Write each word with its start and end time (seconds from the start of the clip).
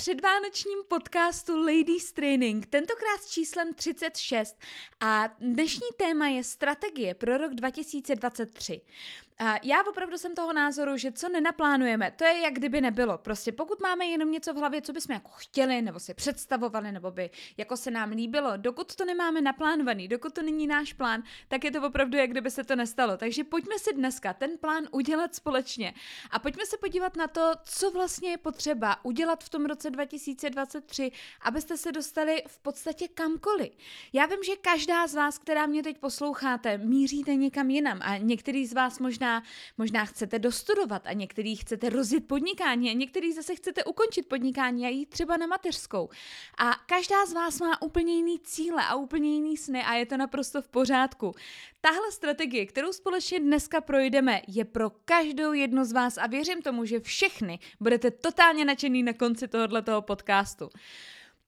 předvánočním 0.00 0.78
podcastu 0.88 1.56
Ladies 1.56 2.12
Training, 2.12 2.66
tentokrát 2.66 3.22
s 3.22 3.30
číslem 3.30 3.74
36 3.74 4.56
a 5.00 5.28
dnešní 5.40 5.86
téma 5.96 6.28
je 6.28 6.44
strategie 6.44 7.14
pro 7.14 7.38
rok 7.38 7.54
2023. 7.54 8.80
Já 9.62 9.82
opravdu 9.88 10.18
jsem 10.18 10.34
toho 10.34 10.52
názoru, 10.52 10.96
že 10.96 11.12
co 11.12 11.28
nenaplánujeme, 11.28 12.10
to 12.16 12.24
je 12.24 12.38
jak 12.38 12.54
kdyby 12.54 12.80
nebylo. 12.80 13.18
Prostě 13.18 13.52
pokud 13.52 13.80
máme 13.80 14.06
jenom 14.06 14.30
něco 14.30 14.54
v 14.54 14.56
hlavě, 14.56 14.82
co 14.82 14.92
bychom 14.92 15.14
jako 15.14 15.30
chtěli, 15.36 15.82
nebo 15.82 16.00
si 16.00 16.14
představovali, 16.14 16.92
nebo 16.92 17.10
by 17.10 17.30
jako 17.56 17.76
se 17.76 17.90
nám 17.90 18.10
líbilo, 18.10 18.56
dokud 18.56 18.96
to 18.96 19.04
nemáme 19.04 19.40
naplánovaný, 19.40 20.08
dokud 20.08 20.34
to 20.34 20.42
není 20.42 20.66
náš 20.66 20.92
plán, 20.92 21.22
tak 21.48 21.64
je 21.64 21.70
to 21.70 21.82
opravdu 21.82 22.18
jak 22.18 22.30
kdyby 22.30 22.50
se 22.50 22.64
to 22.64 22.76
nestalo. 22.76 23.16
Takže 23.16 23.44
pojďme 23.44 23.78
si 23.78 23.92
dneska 23.92 24.32
ten 24.32 24.50
plán 24.58 24.88
udělat 24.90 25.34
společně 25.34 25.94
a 26.30 26.38
pojďme 26.38 26.66
se 26.66 26.76
podívat 26.76 27.16
na 27.16 27.26
to, 27.26 27.52
co 27.64 27.90
vlastně 27.90 28.30
je 28.30 28.38
potřeba 28.38 29.04
udělat 29.04 29.44
v 29.44 29.48
tom 29.48 29.66
roce 29.66 29.90
2023, 29.90 31.12
abyste 31.42 31.76
se 31.76 31.92
dostali 31.92 32.42
v 32.46 32.58
podstatě 32.58 33.08
kamkoliv. 33.08 33.72
Já 34.12 34.26
vím, 34.26 34.42
že 34.42 34.56
každá 34.56 35.06
z 35.06 35.14
vás, 35.14 35.38
která 35.38 35.66
mě 35.66 35.82
teď 35.82 35.98
posloucháte, 35.98 36.78
míříte 36.78 37.34
někam 37.34 37.70
jinam 37.70 37.98
a 38.02 38.16
některý 38.16 38.66
z 38.66 38.72
vás 38.72 38.98
možná 38.98 39.29
možná, 39.78 40.04
chcete 40.04 40.38
dostudovat 40.38 41.06
a 41.06 41.12
některý 41.12 41.56
chcete 41.56 41.90
rozjet 41.90 42.26
podnikání 42.26 42.90
a 42.90 42.94
některý 42.94 43.32
zase 43.32 43.54
chcete 43.54 43.84
ukončit 43.84 44.28
podnikání 44.28 44.86
a 44.86 44.88
jít 44.88 45.10
třeba 45.10 45.36
na 45.36 45.46
mateřskou. 45.46 46.08
A 46.58 46.70
každá 46.86 47.26
z 47.26 47.32
vás 47.32 47.60
má 47.60 47.82
úplně 47.82 48.14
jiný 48.16 48.38
cíle 48.38 48.82
a 48.88 48.94
úplně 48.94 49.34
jiný 49.34 49.56
sny 49.56 49.82
a 49.84 49.94
je 49.94 50.06
to 50.06 50.16
naprosto 50.16 50.62
v 50.62 50.68
pořádku. 50.68 51.34
Tahle 51.80 52.12
strategie, 52.12 52.66
kterou 52.66 52.92
společně 52.92 53.40
dneska 53.40 53.80
projdeme, 53.80 54.42
je 54.48 54.64
pro 54.64 54.90
každou 54.90 55.52
jednu 55.52 55.84
z 55.84 55.92
vás 55.92 56.18
a 56.18 56.26
věřím 56.26 56.62
tomu, 56.62 56.84
že 56.84 57.00
všechny 57.00 57.58
budete 57.80 58.10
totálně 58.10 58.64
nadšený 58.64 59.02
na 59.02 59.12
konci 59.12 59.48
tohoto 59.48 60.02
podcastu. 60.02 60.70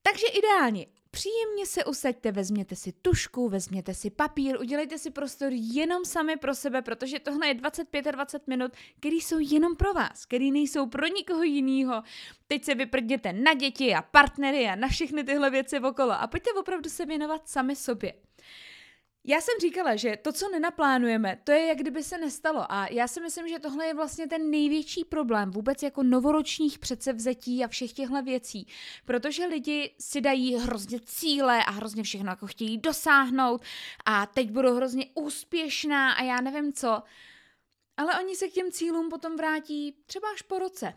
Takže 0.01 0.27
ideálně, 0.27 0.85
Příjemně 1.13 1.65
se 1.65 1.85
usaďte, 1.85 2.31
vezměte 2.31 2.75
si 2.75 2.91
tušku, 2.91 3.49
vezměte 3.49 3.93
si 3.93 4.09
papír, 4.09 4.59
udělejte 4.59 4.97
si 4.97 5.11
prostor 5.11 5.51
jenom 5.53 6.05
sami 6.05 6.37
pro 6.37 6.55
sebe, 6.55 6.81
protože 6.81 7.19
tohle 7.19 7.47
je 7.47 7.53
25 7.53 8.07
a 8.07 8.11
20 8.11 8.47
minut, 8.47 8.71
které 8.99 9.15
jsou 9.15 9.39
jenom 9.39 9.75
pro 9.75 9.93
vás, 9.93 10.25
které 10.25 10.45
nejsou 10.45 10.87
pro 10.87 11.07
nikoho 11.07 11.43
jiného. 11.43 12.03
Teď 12.47 12.63
se 12.63 12.75
vyprdněte 12.75 13.33
na 13.33 13.53
děti 13.53 13.95
a 13.95 14.01
partnery 14.01 14.67
a 14.67 14.75
na 14.75 14.87
všechny 14.87 15.23
tyhle 15.23 15.49
věci 15.49 15.79
okolo 15.79 16.11
a 16.11 16.27
pojďte 16.27 16.53
opravdu 16.53 16.89
se 16.89 17.05
věnovat 17.05 17.49
sami 17.49 17.75
sobě. 17.75 18.13
Já 19.25 19.41
jsem 19.41 19.53
říkala, 19.61 19.95
že 19.95 20.17
to, 20.21 20.31
co 20.31 20.49
nenaplánujeme, 20.49 21.37
to 21.43 21.51
je, 21.51 21.65
jak 21.65 21.77
kdyby 21.77 22.03
se 22.03 22.17
nestalo. 22.17 22.71
A 22.71 22.87
já 22.91 23.07
si 23.07 23.21
myslím, 23.21 23.47
že 23.47 23.59
tohle 23.59 23.85
je 23.85 23.93
vlastně 23.93 24.27
ten 24.27 24.49
největší 24.49 25.05
problém 25.05 25.51
vůbec 25.51 25.83
jako 25.83 26.03
novoročních 26.03 26.79
předsevzetí 26.79 27.63
a 27.63 27.67
všech 27.67 27.93
těchto 27.93 28.21
věcí. 28.21 28.67
Protože 29.05 29.45
lidi 29.45 29.95
si 29.99 30.21
dají 30.21 30.55
hrozně 30.55 30.99
cíle 31.05 31.65
a 31.65 31.71
hrozně 31.71 32.03
všechno 32.03 32.29
jako 32.29 32.47
chtějí 32.47 32.77
dosáhnout 32.77 33.61
a 34.05 34.25
teď 34.25 34.51
budou 34.51 34.75
hrozně 34.75 35.05
úspěšná 35.13 36.11
a 36.11 36.23
já 36.23 36.41
nevím 36.41 36.73
co. 36.73 37.03
Ale 37.97 38.19
oni 38.19 38.35
se 38.35 38.47
k 38.47 38.53
těm 38.53 38.71
cílům 38.71 39.09
potom 39.09 39.35
vrátí 39.35 40.03
třeba 40.05 40.27
až 40.33 40.41
po 40.41 40.59
roce. 40.59 40.93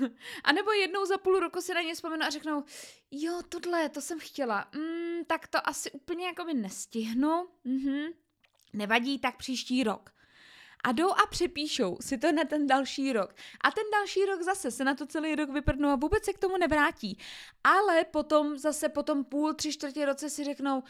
a 0.44 0.52
nebo 0.52 0.72
jednou 0.72 1.06
za 1.06 1.18
půl 1.18 1.40
roku 1.40 1.60
si 1.60 1.74
na 1.74 1.80
ně 1.80 1.94
vzpomenou 1.94 2.26
a 2.26 2.30
řeknou, 2.30 2.64
jo, 3.10 3.40
tohle, 3.48 3.88
to 3.88 4.00
jsem 4.00 4.18
chtěla, 4.20 4.68
mm, 4.74 5.24
tak 5.26 5.48
to 5.48 5.68
asi 5.68 5.90
úplně 5.90 6.26
jako 6.26 6.44
by 6.44 6.54
nestihnu, 6.54 7.48
mm-hmm. 7.66 8.14
nevadí, 8.72 9.18
tak 9.18 9.36
příští 9.36 9.84
rok. 9.84 10.10
A 10.84 10.92
jdou 10.92 11.10
a 11.10 11.26
přepíšou 11.30 11.96
si 12.00 12.18
to 12.18 12.32
na 12.32 12.44
ten 12.44 12.66
další 12.66 13.12
rok. 13.12 13.34
A 13.64 13.70
ten 13.70 13.84
další 13.92 14.24
rok 14.24 14.42
zase 14.42 14.70
se 14.70 14.84
na 14.84 14.94
to 14.94 15.06
celý 15.06 15.34
rok 15.34 15.50
vyprdnou 15.50 15.88
a 15.88 15.96
vůbec 15.96 16.24
se 16.24 16.32
k 16.32 16.38
tomu 16.38 16.56
nevrátí. 16.56 17.18
Ale 17.64 18.04
potom 18.04 18.58
zase 18.58 18.88
potom 18.88 19.24
půl, 19.24 19.54
tři 19.54 19.72
čtvrtě 19.72 20.06
roce 20.06 20.30
si 20.30 20.44
řeknou, 20.44 20.82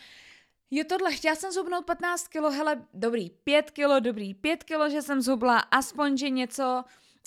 Jo, 0.71 0.85
tohle, 0.89 1.13
chtěla 1.13 1.35
jsem 1.35 1.53
zhubnout 1.53 1.85
15 1.85 2.29
kilo, 2.29 2.51
hele, 2.51 2.87
dobrý, 2.95 3.31
5 3.31 3.71
kilo, 3.71 4.01
dobrý, 4.01 4.35
5 4.35 4.65
kilo, 4.65 4.91
že 4.91 5.03
jsem 5.03 5.21
zhubla, 5.21 5.59
aspoň, 5.59 6.17
že 6.17 6.31
něco, 6.31 6.85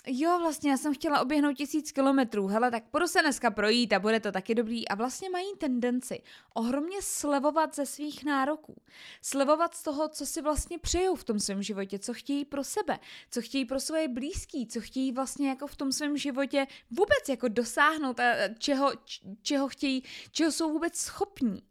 jo, 0.07 0.40
vlastně 0.40 0.72
já 0.72 0.78
jsem 0.78 0.94
chtěla 0.94 1.22
oběhnout 1.22 1.53
tisíc 1.53 1.91
kilometrů, 1.91 2.47
hele, 2.47 2.72
tak 2.72 2.84
půjdu 2.84 3.07
se 3.07 3.22
dneska 3.22 3.52
projít 3.52 3.94
a 3.94 4.00
bude 4.00 4.19
to 4.19 4.31
taky 4.31 4.56
dobrý. 4.56 4.88
A 4.88 4.96
vlastně 4.96 5.29
mají 5.29 5.56
tendenci 5.57 6.22
ohromně 6.53 6.97
slevovat 7.02 7.75
ze 7.75 7.85
svých 7.85 8.24
nároků. 8.24 8.81
Slevovat 9.22 9.75
z 9.75 9.84
toho, 9.84 10.09
co 10.09 10.25
si 10.25 10.41
vlastně 10.41 10.79
přejou 10.79 11.16
v 11.16 11.23
tom 11.23 11.40
svém 11.40 11.63
životě, 11.63 12.00
co 12.00 12.13
chtějí 12.13 12.46
pro 12.46 12.63
sebe, 12.63 13.00
co 13.31 13.41
chtějí 13.41 13.66
pro 13.66 13.79
svoje 13.79 14.08
blízký, 14.08 14.68
co 14.68 14.81
chtějí 14.81 15.12
vlastně 15.12 15.50
jako 15.50 15.68
v 15.68 15.75
tom 15.75 15.91
svém 15.91 16.18
životě 16.18 16.68
vůbec 16.91 17.29
jako 17.29 17.47
dosáhnout 17.47 18.19
a 18.19 18.34
čeho, 18.58 18.91
čeho 19.41 19.68
chtějí, 19.68 20.03
čeho 20.31 20.52
jsou 20.52 20.72
vůbec 20.72 20.96
schopní. 20.96 21.71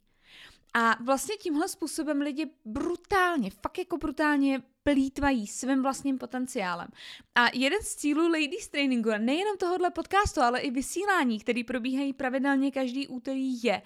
A 0.74 0.96
vlastně 1.04 1.36
tímhle 1.36 1.68
způsobem 1.68 2.20
lidi 2.20 2.50
brutálně, 2.64 3.50
fakt 3.50 3.78
jako 3.78 3.96
brutálně 3.96 4.62
plítvají 4.82 5.46
svým 5.46 5.82
vlastním 5.82 6.18
potenciálem. 6.18 6.88
A 7.34 7.46
jeden 7.54 7.82
z 7.82 7.96
cílů 7.96 8.28
Ladies 8.28 8.68
Trainingu, 8.68 9.10
nejenom 9.18 9.56
tohohle 9.56 9.90
podcastu, 9.90 10.40
ale 10.40 10.60
i 10.60 10.70
vysílání, 10.70 11.40
který 11.40 11.64
probíhají 11.64 12.12
pravidelně 12.12 12.70
každý 12.70 13.08
úterý, 13.08 13.62
je, 13.62 13.82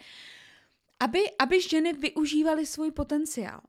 aby, 1.00 1.20
aby 1.38 1.60
ženy 1.60 1.92
využívaly 1.92 2.66
svůj 2.66 2.90
potenciál. 2.90 3.60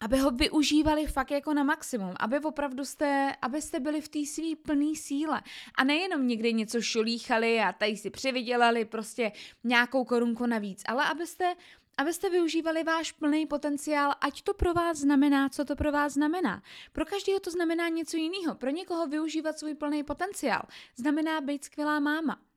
Aby 0.00 0.18
ho 0.18 0.30
využívali 0.30 1.06
fakt 1.06 1.30
jako 1.30 1.54
na 1.54 1.62
maximum, 1.62 2.14
aby 2.20 2.38
opravdu 2.38 2.84
jste, 2.84 3.32
abyste 3.42 3.80
byli 3.80 4.00
v 4.00 4.08
té 4.08 4.26
své 4.26 4.56
plné 4.62 4.94
síle. 4.94 5.42
A 5.74 5.84
nejenom 5.84 6.26
někdy 6.26 6.52
něco 6.52 6.80
šolíchali 6.80 7.60
a 7.60 7.72
tady 7.72 7.96
si 7.96 8.10
přivydělali 8.10 8.84
prostě 8.84 9.32
nějakou 9.64 10.04
korunku 10.04 10.46
navíc, 10.46 10.82
ale 10.86 11.04
abyste 11.04 11.54
abyste 11.98 12.30
využívali 12.30 12.84
váš 12.84 13.12
plný 13.12 13.46
potenciál, 13.46 14.12
ať 14.20 14.42
to 14.42 14.54
pro 14.54 14.74
vás 14.74 14.98
znamená, 14.98 15.48
co 15.48 15.64
to 15.64 15.76
pro 15.76 15.92
vás 15.92 16.12
znamená. 16.12 16.62
Pro 16.92 17.04
každého 17.04 17.40
to 17.40 17.50
znamená 17.50 17.88
něco 17.88 18.16
jiného. 18.16 18.54
Pro 18.54 18.70
někoho 18.70 19.06
využívat 19.06 19.58
svůj 19.58 19.74
plný 19.74 20.02
potenciál 20.02 20.62
znamená 20.96 21.40
být 21.40 21.64
skvělá 21.64 22.00
máma. 22.00 22.47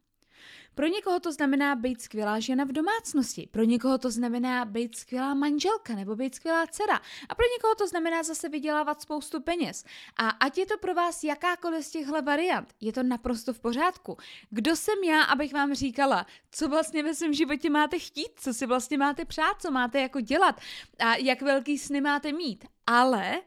Pro 0.75 0.87
někoho 0.87 1.19
to 1.19 1.31
znamená 1.31 1.75
být 1.75 2.01
skvělá 2.01 2.39
žena 2.39 2.63
v 2.63 2.71
domácnosti, 2.71 3.47
pro 3.51 3.63
někoho 3.63 3.97
to 3.97 4.11
znamená 4.11 4.65
být 4.65 4.95
skvělá 4.95 5.33
manželka 5.33 5.95
nebo 5.95 6.15
být 6.15 6.35
skvělá 6.35 6.67
dcera 6.67 6.95
a 7.29 7.35
pro 7.35 7.45
někoho 7.57 7.75
to 7.75 7.87
znamená 7.87 8.23
zase 8.23 8.49
vydělávat 8.49 9.01
spoustu 9.01 9.41
peněz. 9.41 9.83
A 10.17 10.29
ať 10.29 10.57
je 10.57 10.65
to 10.65 10.77
pro 10.77 10.93
vás 10.93 11.23
jakákoliv 11.23 11.85
z 11.85 11.91
těchto 11.91 12.21
variant, 12.21 12.73
je 12.81 12.93
to 12.93 13.03
naprosto 13.03 13.53
v 13.53 13.59
pořádku. 13.59 14.17
Kdo 14.49 14.75
jsem 14.75 15.03
já, 15.03 15.23
abych 15.23 15.53
vám 15.53 15.73
říkala, 15.73 16.25
co 16.51 16.67
vlastně 16.67 17.03
ve 17.03 17.15
svém 17.15 17.33
životě 17.33 17.69
máte 17.69 17.99
chtít, 17.99 18.31
co 18.35 18.53
si 18.53 18.65
vlastně 18.65 18.97
máte 18.97 19.25
přát, 19.25 19.61
co 19.61 19.71
máte 19.71 20.01
jako 20.01 20.21
dělat 20.21 20.61
a 20.99 21.15
jak 21.15 21.41
velký 21.41 21.77
sny 21.77 22.01
máte 22.01 22.31
mít. 22.31 22.65
Ale 22.87 23.41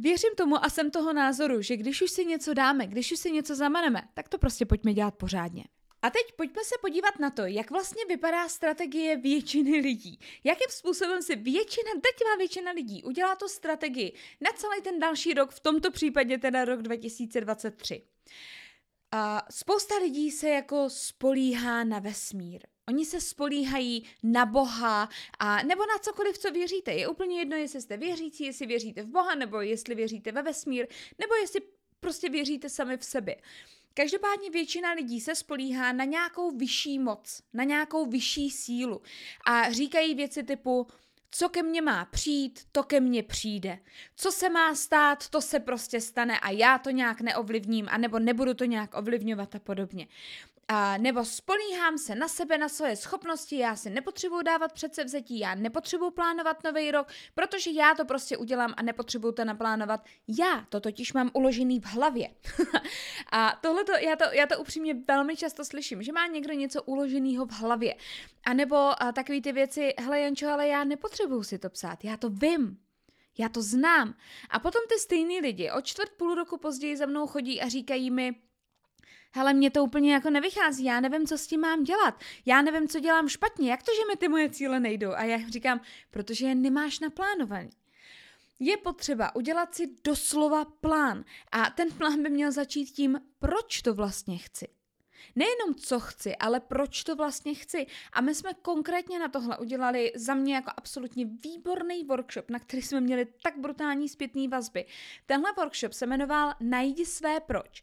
Věřím 0.00 0.30
tomu 0.36 0.64
a 0.64 0.70
jsem 0.70 0.90
toho 0.90 1.12
názoru, 1.12 1.62
že 1.62 1.76
když 1.76 2.02
už 2.02 2.10
si 2.10 2.24
něco 2.24 2.54
dáme, 2.54 2.86
když 2.86 3.12
už 3.12 3.18
si 3.18 3.30
něco 3.30 3.54
zamaneme, 3.54 4.02
tak 4.14 4.28
to 4.28 4.38
prostě 4.38 4.66
pojďme 4.66 4.94
dělat 4.94 5.14
pořádně. 5.14 5.64
A 6.02 6.10
teď 6.10 6.32
pojďme 6.36 6.64
se 6.64 6.74
podívat 6.80 7.18
na 7.18 7.30
to, 7.30 7.42
jak 7.46 7.70
vlastně 7.70 8.04
vypadá 8.04 8.48
strategie 8.48 9.16
většiny 9.16 9.78
lidí. 9.80 10.18
Jakým 10.44 10.70
způsobem 10.70 11.22
si 11.22 11.36
většina, 11.36 11.90
drtivá 11.92 12.36
většina 12.38 12.70
lidí 12.70 13.02
udělá 13.04 13.36
to 13.36 13.48
strategii 13.48 14.12
na 14.40 14.50
celý 14.52 14.82
ten 14.82 14.98
další 14.98 15.34
rok, 15.34 15.50
v 15.50 15.60
tomto 15.60 15.90
případě 15.90 16.38
teda 16.38 16.64
rok 16.64 16.82
2023. 16.82 18.02
A 19.12 19.46
spousta 19.50 19.98
lidí 19.98 20.30
se 20.30 20.48
jako 20.48 20.90
spolíhá 20.90 21.84
na 21.84 21.98
vesmír. 21.98 22.60
Oni 22.88 23.04
se 23.04 23.20
spolíhají 23.20 24.06
na 24.22 24.46
Boha 24.46 25.08
a 25.38 25.62
nebo 25.62 25.82
na 25.86 25.98
cokoliv, 26.02 26.38
co 26.38 26.50
věříte. 26.50 26.92
Je 26.92 27.08
úplně 27.08 27.38
jedno, 27.38 27.56
jestli 27.56 27.80
jste 27.80 27.96
věřící, 27.96 28.44
jestli 28.44 28.66
věříte 28.66 29.02
v 29.02 29.08
Boha, 29.08 29.34
nebo 29.34 29.60
jestli 29.60 29.94
věříte 29.94 30.32
ve 30.32 30.42
vesmír, 30.42 30.86
nebo 31.18 31.34
jestli 31.34 31.60
prostě 32.00 32.28
věříte 32.28 32.68
sami 32.68 32.96
v 32.96 33.04
sebe. 33.04 33.36
Každopádně 33.94 34.50
většina 34.50 34.92
lidí 34.92 35.20
se 35.20 35.34
spolíhá 35.34 35.92
na 35.92 36.04
nějakou 36.04 36.50
vyšší 36.50 36.98
moc, 36.98 37.42
na 37.52 37.64
nějakou 37.64 38.06
vyšší 38.06 38.50
sílu 38.50 39.02
a 39.46 39.72
říkají 39.72 40.14
věci 40.14 40.42
typu 40.42 40.86
co 41.30 41.48
ke 41.48 41.62
mně 41.62 41.82
má 41.82 42.04
přijít, 42.04 42.60
to 42.72 42.82
ke 42.82 43.00
mně 43.00 43.22
přijde. 43.22 43.78
Co 44.16 44.32
se 44.32 44.48
má 44.48 44.74
stát, 44.74 45.28
to 45.28 45.40
se 45.40 45.60
prostě 45.60 46.00
stane 46.00 46.40
a 46.40 46.50
já 46.50 46.78
to 46.78 46.90
nějak 46.90 47.20
neovlivním, 47.20 47.86
anebo 47.90 48.18
nebudu 48.18 48.54
to 48.54 48.64
nějak 48.64 48.94
ovlivňovat 48.94 49.54
a 49.54 49.58
podobně. 49.58 50.08
A 50.70 50.96
nebo 50.98 51.24
spolíhám 51.24 51.98
se 51.98 52.14
na 52.14 52.28
sebe, 52.28 52.58
na 52.58 52.68
svoje 52.68 52.96
schopnosti, 52.96 53.58
já 53.58 53.76
si 53.76 53.90
nepotřebuju 53.90 54.42
dávat 54.42 54.72
předsevzetí, 54.72 55.38
já 55.38 55.54
nepotřebuju 55.54 56.10
plánovat 56.10 56.64
nový 56.64 56.90
rok, 56.90 57.08
protože 57.34 57.70
já 57.70 57.94
to 57.94 58.04
prostě 58.04 58.36
udělám 58.36 58.74
a 58.76 58.82
nepotřebuju 58.82 59.32
to 59.32 59.44
naplánovat. 59.44 60.04
Já 60.28 60.66
to 60.68 60.80
totiž 60.80 61.12
mám 61.12 61.30
uložený 61.32 61.80
v 61.80 61.86
hlavě. 61.86 62.28
a 63.32 63.58
tohle 63.60 63.84
já 64.00 64.16
to, 64.16 64.24
já 64.32 64.46
to 64.46 64.58
upřímně 64.58 64.94
velmi 64.94 65.36
často 65.36 65.64
slyším, 65.64 66.02
že 66.02 66.12
má 66.12 66.26
někdo 66.26 66.52
něco 66.52 66.82
uloženého 66.82 67.46
v 67.46 67.52
hlavě. 67.52 67.96
A 68.44 68.54
nebo 68.54 69.02
a 69.02 69.12
takové 69.12 69.40
ty 69.40 69.52
věci, 69.52 69.94
hele 69.98 70.20
Jančo, 70.20 70.48
ale 70.48 70.68
já 70.68 70.84
nepotřebuju 70.84 71.42
si 71.42 71.58
to 71.58 71.70
psát, 71.70 72.04
já 72.04 72.16
to 72.16 72.30
vím. 72.30 72.78
Já 73.38 73.48
to 73.48 73.62
znám. 73.62 74.14
A 74.50 74.58
potom 74.58 74.82
ty 74.88 74.98
stejný 74.98 75.40
lidi 75.40 75.70
o 75.70 75.80
čtvrt 75.80 76.10
půl 76.16 76.34
roku 76.34 76.58
později 76.58 76.96
za 76.96 77.06
mnou 77.06 77.26
chodí 77.26 77.60
a 77.60 77.68
říkají 77.68 78.10
mi, 78.10 78.34
hele, 79.30 79.54
mě 79.54 79.70
to 79.70 79.84
úplně 79.84 80.12
jako 80.12 80.30
nevychází, 80.30 80.84
já 80.84 81.00
nevím, 81.00 81.26
co 81.26 81.38
s 81.38 81.46
tím 81.46 81.60
mám 81.60 81.84
dělat, 81.84 82.20
já 82.46 82.62
nevím, 82.62 82.88
co 82.88 83.00
dělám 83.00 83.28
špatně, 83.28 83.70
jak 83.70 83.82
to, 83.82 83.92
že 83.96 84.06
mi 84.10 84.16
ty 84.16 84.28
moje 84.28 84.50
cíle 84.50 84.80
nejdou? 84.80 85.12
A 85.12 85.24
já 85.24 85.38
říkám, 85.48 85.80
protože 86.10 86.46
je 86.46 86.54
nemáš 86.54 87.00
naplánovaný. 87.00 87.70
Je 88.60 88.76
potřeba 88.76 89.34
udělat 89.36 89.74
si 89.74 89.88
doslova 90.04 90.64
plán 90.64 91.24
a 91.52 91.70
ten 91.70 91.90
plán 91.90 92.22
by 92.22 92.30
měl 92.30 92.52
začít 92.52 92.86
tím, 92.86 93.20
proč 93.38 93.82
to 93.82 93.94
vlastně 93.94 94.38
chci. 94.38 94.68
Nejenom 95.36 95.74
co 95.74 96.00
chci, 96.00 96.36
ale 96.36 96.60
proč 96.60 97.04
to 97.04 97.16
vlastně 97.16 97.54
chci. 97.54 97.86
A 98.12 98.20
my 98.20 98.34
jsme 98.34 98.54
konkrétně 98.62 99.18
na 99.18 99.28
tohle 99.28 99.58
udělali 99.58 100.12
za 100.14 100.34
mě 100.34 100.54
jako 100.54 100.70
absolutně 100.76 101.24
výborný 101.24 102.04
workshop, 102.04 102.50
na 102.50 102.58
který 102.58 102.82
jsme 102.82 103.00
měli 103.00 103.26
tak 103.42 103.58
brutální 103.58 104.08
zpětný 104.08 104.48
vazby. 104.48 104.84
Tenhle 105.26 105.52
workshop 105.56 105.92
se 105.92 106.06
jmenoval 106.06 106.54
Najdi 106.60 107.06
své 107.06 107.40
proč. 107.40 107.82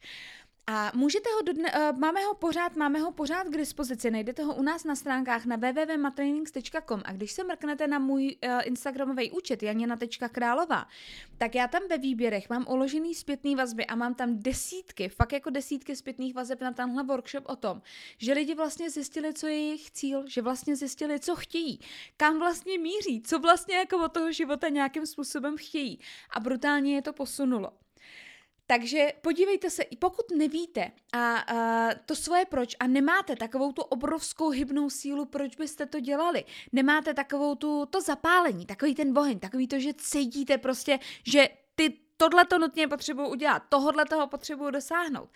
A 0.67 0.91
můžete 0.95 1.29
ho, 1.35 1.41
dodne, 1.41 1.71
uh, 1.71 1.99
máme 1.99 2.21
ho 2.21 2.33
pořád, 2.33 2.75
máme 2.75 2.99
ho 2.99 3.11
pořád 3.11 3.47
k 3.47 3.57
dispozici, 3.57 4.11
najdete 4.11 4.43
ho 4.43 4.55
u 4.55 4.61
nás 4.61 4.83
na 4.83 4.95
stránkách 4.95 5.45
na 5.45 5.55
www.matrainings.com 5.55 7.01
a 7.05 7.13
když 7.13 7.31
se 7.31 7.43
mrknete 7.43 7.87
na 7.87 7.99
můj 7.99 8.35
uh, 8.43 8.61
Instagramový 8.63 9.31
účet 9.31 9.63
janina.králová, 9.63 10.87
tak 11.37 11.55
já 11.55 11.67
tam 11.67 11.81
ve 11.89 11.97
výběrech 11.97 12.49
mám 12.49 12.65
uložený 12.69 13.15
zpětný 13.15 13.55
vazby 13.55 13.85
a 13.85 13.95
mám 13.95 14.15
tam 14.15 14.39
desítky, 14.39 15.09
fakt 15.09 15.33
jako 15.33 15.49
desítky 15.49 15.95
zpětných 15.95 16.35
vazeb 16.35 16.61
na 16.61 16.71
tenhle 16.71 17.03
workshop 17.03 17.43
o 17.47 17.55
tom, 17.55 17.81
že 18.17 18.33
lidi 18.33 18.55
vlastně 18.55 18.89
zjistili, 18.89 19.33
co 19.33 19.47
je 19.47 19.53
jejich 19.53 19.91
cíl, 19.91 20.23
že 20.27 20.41
vlastně 20.41 20.75
zjistili, 20.75 21.19
co 21.19 21.35
chtějí, 21.35 21.79
kam 22.17 22.39
vlastně 22.39 22.77
míří, 22.77 23.21
co 23.21 23.39
vlastně 23.39 23.75
jako 23.75 24.05
od 24.05 24.11
toho 24.11 24.31
života 24.31 24.69
nějakým 24.69 25.05
způsobem 25.05 25.57
chtějí. 25.57 25.99
A 26.29 26.39
brutálně 26.39 26.95
je 26.95 27.01
to 27.01 27.13
posunulo. 27.13 27.84
Takže 28.67 29.13
podívejte 29.21 29.69
se, 29.69 29.83
i 29.83 29.95
pokud 29.95 30.25
nevíte 30.37 30.91
a, 31.13 31.37
a 31.37 31.89
to 32.05 32.15
svoje 32.15 32.45
proč 32.45 32.75
a 32.79 32.87
nemáte 32.87 33.35
takovou 33.35 33.71
tu 33.71 33.81
obrovskou 33.81 34.49
hybnou 34.49 34.89
sílu, 34.89 35.25
proč 35.25 35.55
byste 35.55 35.85
to 35.85 35.99
dělali, 35.99 36.43
nemáte 36.71 37.13
takovou 37.13 37.55
tu, 37.55 37.85
to 37.85 38.01
zapálení, 38.01 38.65
takový 38.65 38.95
ten 38.95 39.13
boheň, 39.13 39.39
takový 39.39 39.67
to, 39.67 39.79
že 39.79 39.93
cítíte 39.93 40.57
prostě, 40.57 40.99
že 41.27 41.49
ty 41.75 41.93
tohle 42.17 42.45
to 42.45 42.59
nutně 42.59 42.87
potřebuji 42.87 43.27
udělat, 43.29 43.63
tohle 43.69 44.05
toho 44.05 44.27
potřebuji 44.27 44.71
dosáhnout. 44.71 45.29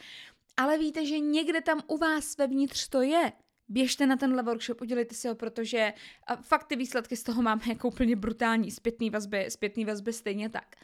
Ale 0.58 0.78
víte, 0.78 1.06
že 1.06 1.20
někde 1.20 1.62
tam 1.62 1.82
u 1.88 1.98
vás 1.98 2.38
vevnitř 2.38 2.88
to 2.88 3.02
je, 3.02 3.32
běžte 3.70 4.06
na 4.06 4.16
tenhle 4.16 4.44
workshop, 4.44 4.82
udělejte 4.82 5.16
si 5.16 5.28
ho, 5.28 5.36
protože 5.36 5.94
fakt 6.42 6.68
ty 6.68 6.76
výsledky 6.76 7.16
z 7.16 7.24
toho 7.24 7.42
máme 7.42 7.62
jako 7.68 7.88
úplně 7.88 8.16
brutální, 8.16 8.72
zpětný 8.72 9.10
vazby, 9.10 9.46
zpětný 9.50 9.86
vazby 9.86 10.14
stejně 10.14 10.50
tak. 10.50 10.76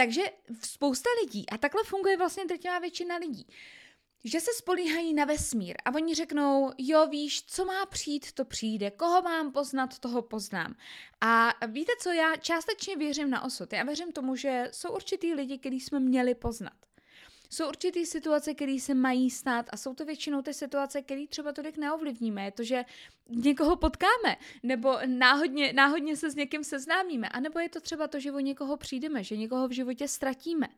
Takže 0.00 0.22
spousta 0.64 1.10
lidí, 1.22 1.50
a 1.50 1.58
takhle 1.58 1.84
funguje 1.84 2.16
vlastně 2.16 2.44
drtivá 2.44 2.78
většina 2.78 3.16
lidí, 3.16 3.46
že 4.24 4.40
se 4.40 4.50
spolíhají 4.58 5.14
na 5.14 5.24
vesmír 5.24 5.76
a 5.84 5.94
oni 5.94 6.14
řeknou, 6.14 6.72
jo 6.78 7.06
víš, 7.06 7.44
co 7.46 7.64
má 7.64 7.86
přijít, 7.86 8.32
to 8.32 8.44
přijde, 8.44 8.90
koho 8.90 9.22
mám 9.22 9.52
poznat, 9.52 9.98
toho 9.98 10.22
poznám. 10.22 10.74
A 11.20 11.52
víte 11.66 11.92
co, 12.00 12.10
já 12.10 12.36
částečně 12.36 12.96
věřím 12.96 13.30
na 13.30 13.44
osud. 13.44 13.72
Já 13.72 13.82
věřím 13.82 14.12
tomu, 14.12 14.36
že 14.36 14.68
jsou 14.72 14.92
určitý 14.92 15.34
lidi, 15.34 15.58
který 15.58 15.80
jsme 15.80 16.00
měli 16.00 16.34
poznat. 16.34 16.72
Jsou 17.50 17.68
určitý 17.68 18.06
situace, 18.06 18.54
které 18.54 18.80
se 18.80 18.94
mají 18.94 19.30
stát 19.30 19.66
a 19.70 19.76
jsou 19.76 19.94
to 19.94 20.04
většinou 20.04 20.42
ty 20.42 20.54
situace, 20.54 21.02
které 21.02 21.26
třeba 21.26 21.52
tolik 21.52 21.76
neovlivníme. 21.76 22.44
Je 22.44 22.50
to, 22.50 22.64
že 22.64 22.84
někoho 23.28 23.76
potkáme, 23.76 24.36
nebo 24.62 24.98
náhodně, 25.06 25.72
náhodně 25.72 26.16
se 26.16 26.30
s 26.30 26.34
někým 26.34 26.64
seznámíme, 26.64 27.28
anebo 27.28 27.58
je 27.58 27.68
to 27.68 27.80
třeba 27.80 28.08
to, 28.08 28.20
že 28.20 28.32
o 28.32 28.40
někoho 28.40 28.76
přijdeme, 28.76 29.24
že 29.24 29.36
někoho 29.36 29.68
v 29.68 29.72
životě 29.72 30.08
ztratíme 30.08 30.68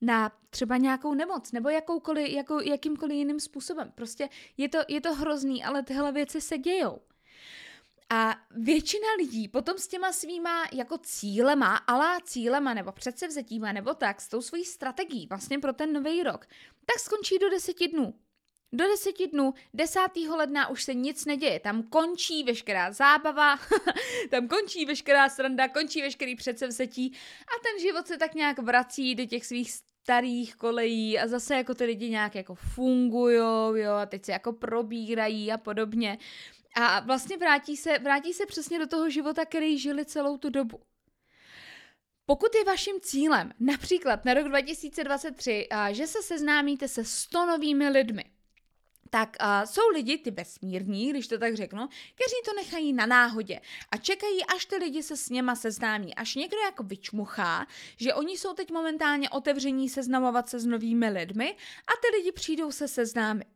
na 0.00 0.32
třeba 0.50 0.76
nějakou 0.76 1.14
nemoc 1.14 1.52
nebo 1.52 1.68
jakoukoliv, 1.68 2.28
jako, 2.28 2.60
jakýmkoliv 2.60 3.16
jiným 3.16 3.40
způsobem. 3.40 3.92
Prostě 3.94 4.28
je 4.56 4.68
to, 4.68 4.78
je 4.88 5.00
to 5.00 5.14
hrozný, 5.14 5.64
ale 5.64 5.82
tyhle 5.82 6.12
věci 6.12 6.40
se 6.40 6.58
dějou. 6.58 7.00
A 8.10 8.36
většina 8.50 9.06
lidí 9.18 9.48
potom 9.48 9.78
s 9.78 9.88
těma 9.88 10.12
svýma 10.12 10.64
jako 10.72 10.98
cílema, 10.98 11.76
alá 11.76 12.20
cílema 12.20 12.74
nebo 12.74 12.92
předsevzetíma 12.92 13.72
nebo 13.72 13.94
tak, 13.94 14.20
s 14.20 14.28
tou 14.28 14.42
svojí 14.42 14.64
strategií 14.64 15.26
vlastně 15.26 15.58
pro 15.58 15.72
ten 15.72 15.92
nový 15.92 16.22
rok, 16.22 16.46
tak 16.86 16.98
skončí 16.98 17.38
do 17.38 17.50
deseti 17.50 17.88
dnů. 17.88 18.14
Do 18.72 18.84
deseti 18.84 19.26
dnů, 19.26 19.54
10. 19.74 20.00
ledna 20.36 20.68
už 20.68 20.82
se 20.82 20.94
nic 20.94 21.24
neděje, 21.24 21.60
tam 21.60 21.82
končí 21.82 22.44
veškerá 22.44 22.92
zábava, 22.92 23.58
tam 24.30 24.48
končí 24.48 24.84
veškerá 24.84 25.28
sranda, 25.28 25.68
končí 25.68 26.02
veškerý 26.02 26.36
předsevzetí 26.36 27.12
a 27.42 27.54
ten 27.62 27.82
život 27.82 28.06
se 28.06 28.18
tak 28.18 28.34
nějak 28.34 28.58
vrací 28.58 29.14
do 29.14 29.24
těch 29.24 29.46
svých 29.46 29.70
starých 29.70 30.56
kolejí 30.56 31.18
a 31.18 31.26
zase 31.26 31.54
jako 31.54 31.74
ty 31.74 31.84
lidi 31.84 32.10
nějak 32.10 32.34
jako 32.34 32.54
fungujou, 32.54 33.74
jo, 33.74 33.92
a 33.92 34.06
teď 34.06 34.24
se 34.24 34.32
jako 34.32 34.52
probírají 34.52 35.52
a 35.52 35.58
podobně. 35.58 36.18
A 36.78 37.00
vlastně 37.00 37.36
vrátí 37.36 37.76
se, 37.76 37.98
vrátí 37.98 38.32
se 38.32 38.46
přesně 38.46 38.78
do 38.78 38.86
toho 38.86 39.10
života, 39.10 39.44
který 39.44 39.78
žili 39.78 40.04
celou 40.04 40.38
tu 40.38 40.50
dobu. 40.50 40.80
Pokud 42.26 42.54
je 42.54 42.64
vaším 42.64 43.00
cílem, 43.00 43.52
například 43.60 44.24
na 44.24 44.34
rok 44.34 44.48
2023, 44.48 45.68
že 45.90 46.06
se 46.06 46.22
seznámíte 46.22 46.88
se 46.88 47.04
100 47.04 47.46
novými 47.46 47.88
lidmi, 47.88 48.24
tak 49.10 49.36
uh, 49.40 49.64
jsou 49.64 49.88
lidi, 49.88 50.18
ty 50.18 50.30
vesmírní, 50.30 51.10
když 51.10 51.28
to 51.28 51.38
tak 51.38 51.56
řeknu, 51.56 51.88
kteří 51.88 52.36
to 52.44 52.52
nechají 52.56 52.92
na 52.92 53.06
náhodě 53.06 53.60
a 53.90 53.96
čekají, 53.96 54.44
až 54.44 54.64
ty 54.64 54.76
lidi 54.76 55.02
se 55.02 55.16
s 55.16 55.30
něma 55.30 55.54
seznámí, 55.54 56.14
až 56.14 56.34
někdo 56.34 56.56
jako 56.58 56.82
vyčmuchá, 56.82 57.66
že 57.96 58.14
oni 58.14 58.38
jsou 58.38 58.54
teď 58.54 58.70
momentálně 58.70 59.30
otevření 59.30 59.88
seznamovat 59.88 60.48
se 60.48 60.60
s 60.60 60.66
novými 60.66 61.08
lidmi 61.08 61.56
a 61.86 61.92
ty 62.02 62.16
lidi 62.16 62.32
přijdou 62.32 62.72
se 62.72 62.88
seznámit 62.88 63.46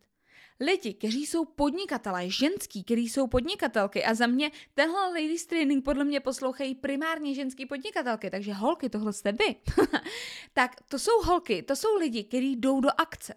lidi, 0.61 0.95
kteří 0.95 1.27
jsou 1.27 1.45
podnikatelé, 1.45 2.31
ženský, 2.31 2.85
kteří 2.85 3.09
jsou 3.09 3.27
podnikatelky. 3.27 4.05
A 4.05 4.15
za 4.15 4.27
mě 4.27 4.51
tenhle 4.75 5.09
ladies 5.09 5.47
training 5.47 5.85
podle 5.85 6.05
mě 6.05 6.21
poslouchají 6.21 6.75
primárně 6.75 7.35
ženský 7.35 7.67
podnikatelky, 7.67 8.31
takže 8.31 8.53
holky, 8.53 8.89
tohle 8.89 9.13
jste 9.13 9.33
vy. 9.33 9.57
tak 10.53 10.77
to 10.89 10.99
jsou 10.99 11.23
holky, 11.25 11.63
to 11.63 11.77
jsou 11.77 11.97
lidi, 11.97 12.25
kteří 12.25 12.57
jdou 12.57 12.81
do 12.81 12.89
akce 12.99 13.35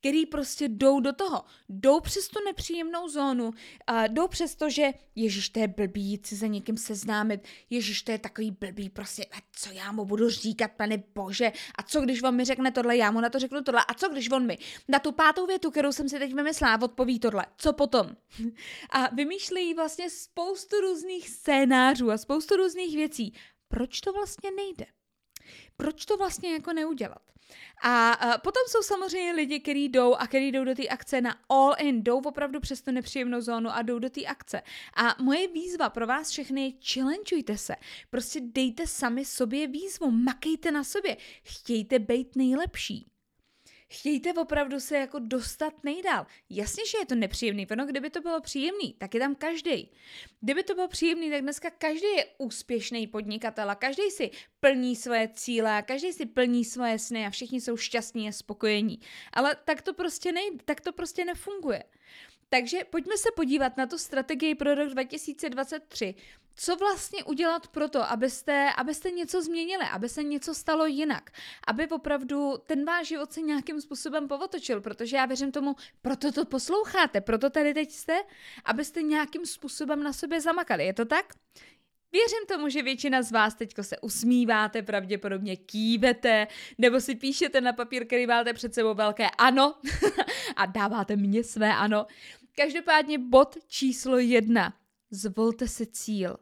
který 0.00 0.26
prostě 0.26 0.68
jdou 0.68 1.00
do 1.00 1.12
toho. 1.12 1.44
Jdou 1.68 2.00
přes 2.00 2.28
tu 2.28 2.38
nepříjemnou 2.44 3.08
zónu, 3.08 3.50
a 3.86 4.06
jdou 4.06 4.28
přes 4.28 4.54
to, 4.54 4.70
že 4.70 4.92
Ježíš, 5.14 5.48
to 5.48 5.60
je 5.60 5.68
blbý, 5.68 6.20
si 6.24 6.36
za 6.36 6.46
někým 6.46 6.76
seznámit, 6.76 7.40
Ježíš, 7.70 8.02
to 8.02 8.12
je 8.12 8.18
takový 8.18 8.50
blbý, 8.50 8.88
prostě, 8.88 9.24
a 9.24 9.36
co 9.52 9.72
já 9.72 9.92
mu 9.92 10.04
budu 10.04 10.28
říkat, 10.28 10.70
pane 10.76 11.02
bože, 11.14 11.52
a 11.78 11.82
co 11.82 12.00
když 12.00 12.22
on 12.22 12.36
mi 12.36 12.44
řekne 12.44 12.70
tohle, 12.72 12.96
já 12.96 13.10
mu 13.10 13.20
na 13.20 13.30
to 13.30 13.38
řeknu 13.38 13.62
tohle, 13.62 13.84
a 13.88 13.94
co 13.94 14.08
když 14.08 14.30
on 14.30 14.46
mi 14.46 14.58
na 14.88 14.98
tu 14.98 15.12
pátou 15.12 15.46
větu, 15.46 15.70
kterou 15.70 15.92
jsem 15.92 16.08
si 16.08 16.18
teď 16.18 16.34
vymyslela, 16.34 16.82
odpoví 16.82 17.18
tohle, 17.18 17.46
co 17.56 17.72
potom? 17.72 18.16
A 18.90 19.14
vymýšlejí 19.14 19.74
vlastně 19.74 20.10
spoustu 20.10 20.76
různých 20.80 21.28
scénářů 21.28 22.10
a 22.10 22.18
spoustu 22.18 22.56
různých 22.56 22.96
věcí. 22.96 23.32
Proč 23.68 24.00
to 24.00 24.12
vlastně 24.12 24.50
nejde? 24.50 24.97
Proč 25.80 26.04
to 26.04 26.16
vlastně 26.16 26.52
jako 26.52 26.72
neudělat? 26.72 27.22
A, 27.82 28.12
a 28.12 28.38
potom 28.38 28.62
jsou 28.68 28.82
samozřejmě 28.82 29.32
lidi, 29.32 29.60
kteří 29.60 29.88
jdou 29.88 30.14
a 30.14 30.26
kteří 30.26 30.52
jdou 30.52 30.64
do 30.64 30.74
té 30.74 30.88
akce 30.88 31.20
na 31.20 31.36
all 31.48 31.74
in, 31.78 32.02
jdou 32.02 32.18
opravdu 32.18 32.60
přes 32.60 32.82
tu 32.82 32.90
nepříjemnou 32.90 33.40
zónu 33.40 33.70
a 33.70 33.82
jdou 33.82 33.98
do 33.98 34.10
té 34.10 34.24
akce. 34.24 34.62
A 34.96 35.22
moje 35.22 35.48
výzva 35.48 35.90
pro 35.90 36.06
vás 36.06 36.30
všechny 36.30 36.64
je 36.66 36.72
challengeujte 36.92 37.58
se. 37.58 37.76
Prostě 38.10 38.40
dejte 38.42 38.86
sami 38.86 39.24
sobě 39.24 39.66
výzvu, 39.66 40.10
makejte 40.10 40.70
na 40.70 40.84
sobě, 40.84 41.16
chtějte 41.42 41.98
být 41.98 42.36
nejlepší 42.36 43.06
chtějte 43.88 44.32
opravdu 44.32 44.80
se 44.80 44.96
jako 44.96 45.18
dostat 45.18 45.84
nejdál. 45.84 46.26
Jasně, 46.50 46.86
že 46.86 46.98
je 46.98 47.06
to 47.06 47.14
nepříjemný, 47.14 47.66
ono 47.70 47.86
kdyby 47.86 48.10
to 48.10 48.20
bylo 48.20 48.40
příjemný, 48.40 48.94
tak 48.98 49.14
je 49.14 49.20
tam 49.20 49.34
každý. 49.34 49.90
Kdyby 50.40 50.62
to 50.62 50.74
bylo 50.74 50.88
příjemný, 50.88 51.30
tak 51.30 51.42
dneska 51.42 51.70
každý 51.70 52.06
je 52.16 52.26
úspěšný 52.38 53.06
podnikatel 53.06 53.70
a 53.70 53.74
každý 53.74 54.10
si 54.10 54.30
plní 54.60 54.96
svoje 54.96 55.28
cíle 55.28 55.78
a 55.78 55.82
každý 55.82 56.12
si 56.12 56.26
plní 56.26 56.64
svoje 56.64 56.98
sny 56.98 57.26
a 57.26 57.30
všichni 57.30 57.60
jsou 57.60 57.76
šťastní 57.76 58.28
a 58.28 58.32
spokojení. 58.32 59.00
Ale 59.32 59.56
tak 59.64 59.82
to 59.82 59.94
prostě 59.94 60.32
nejde, 60.32 60.56
tak 60.64 60.80
to 60.80 60.92
prostě 60.92 61.24
nefunguje. 61.24 61.84
Takže 62.48 62.84
pojďme 62.84 63.18
se 63.18 63.28
podívat 63.36 63.76
na 63.76 63.86
tu 63.86 63.98
strategii 63.98 64.54
pro 64.54 64.74
rok 64.74 64.88
2023 64.88 66.14
co 66.60 66.76
vlastně 66.76 67.24
udělat 67.24 67.68
pro 67.68 67.88
to, 67.88 68.10
abyste, 68.10 68.70
abyste 68.76 69.10
něco 69.10 69.42
změnili, 69.42 69.84
aby 69.92 70.08
se 70.08 70.22
něco 70.22 70.54
stalo 70.54 70.86
jinak, 70.86 71.30
aby 71.66 71.88
opravdu 71.88 72.54
ten 72.66 72.84
váš 72.84 73.08
život 73.08 73.32
se 73.32 73.40
nějakým 73.40 73.80
způsobem 73.80 74.28
povotočil, 74.28 74.80
protože 74.80 75.16
já 75.16 75.26
věřím 75.26 75.52
tomu, 75.52 75.76
proto 76.02 76.32
to 76.32 76.44
posloucháte, 76.44 77.20
proto 77.20 77.50
tady 77.50 77.74
teď 77.74 77.90
jste, 77.90 78.22
abyste 78.64 79.02
nějakým 79.02 79.46
způsobem 79.46 80.02
na 80.02 80.12
sobě 80.12 80.40
zamakali. 80.40 80.86
Je 80.86 80.94
to 80.94 81.04
tak? 81.04 81.32
Věřím 82.12 82.46
tomu, 82.48 82.68
že 82.68 82.82
většina 82.82 83.22
z 83.22 83.32
vás 83.32 83.54
teďko 83.54 83.82
se 83.82 83.98
usmíváte, 83.98 84.82
pravděpodobně 84.82 85.56
kývete, 85.56 86.46
nebo 86.78 87.00
si 87.00 87.14
píšete 87.14 87.60
na 87.60 87.72
papír, 87.72 88.06
který 88.06 88.26
máte 88.26 88.52
před 88.52 88.74
sebou 88.74 88.94
velké 88.94 89.30
ano 89.30 89.74
a 90.56 90.66
dáváte 90.66 91.16
mě 91.16 91.44
své 91.44 91.74
ano. 91.74 92.06
Každopádně 92.56 93.18
bod 93.18 93.56
číslo 93.66 94.18
jedna. 94.18 94.74
Zvolte 95.10 95.68
si 95.68 95.86
cíl. 95.86 96.36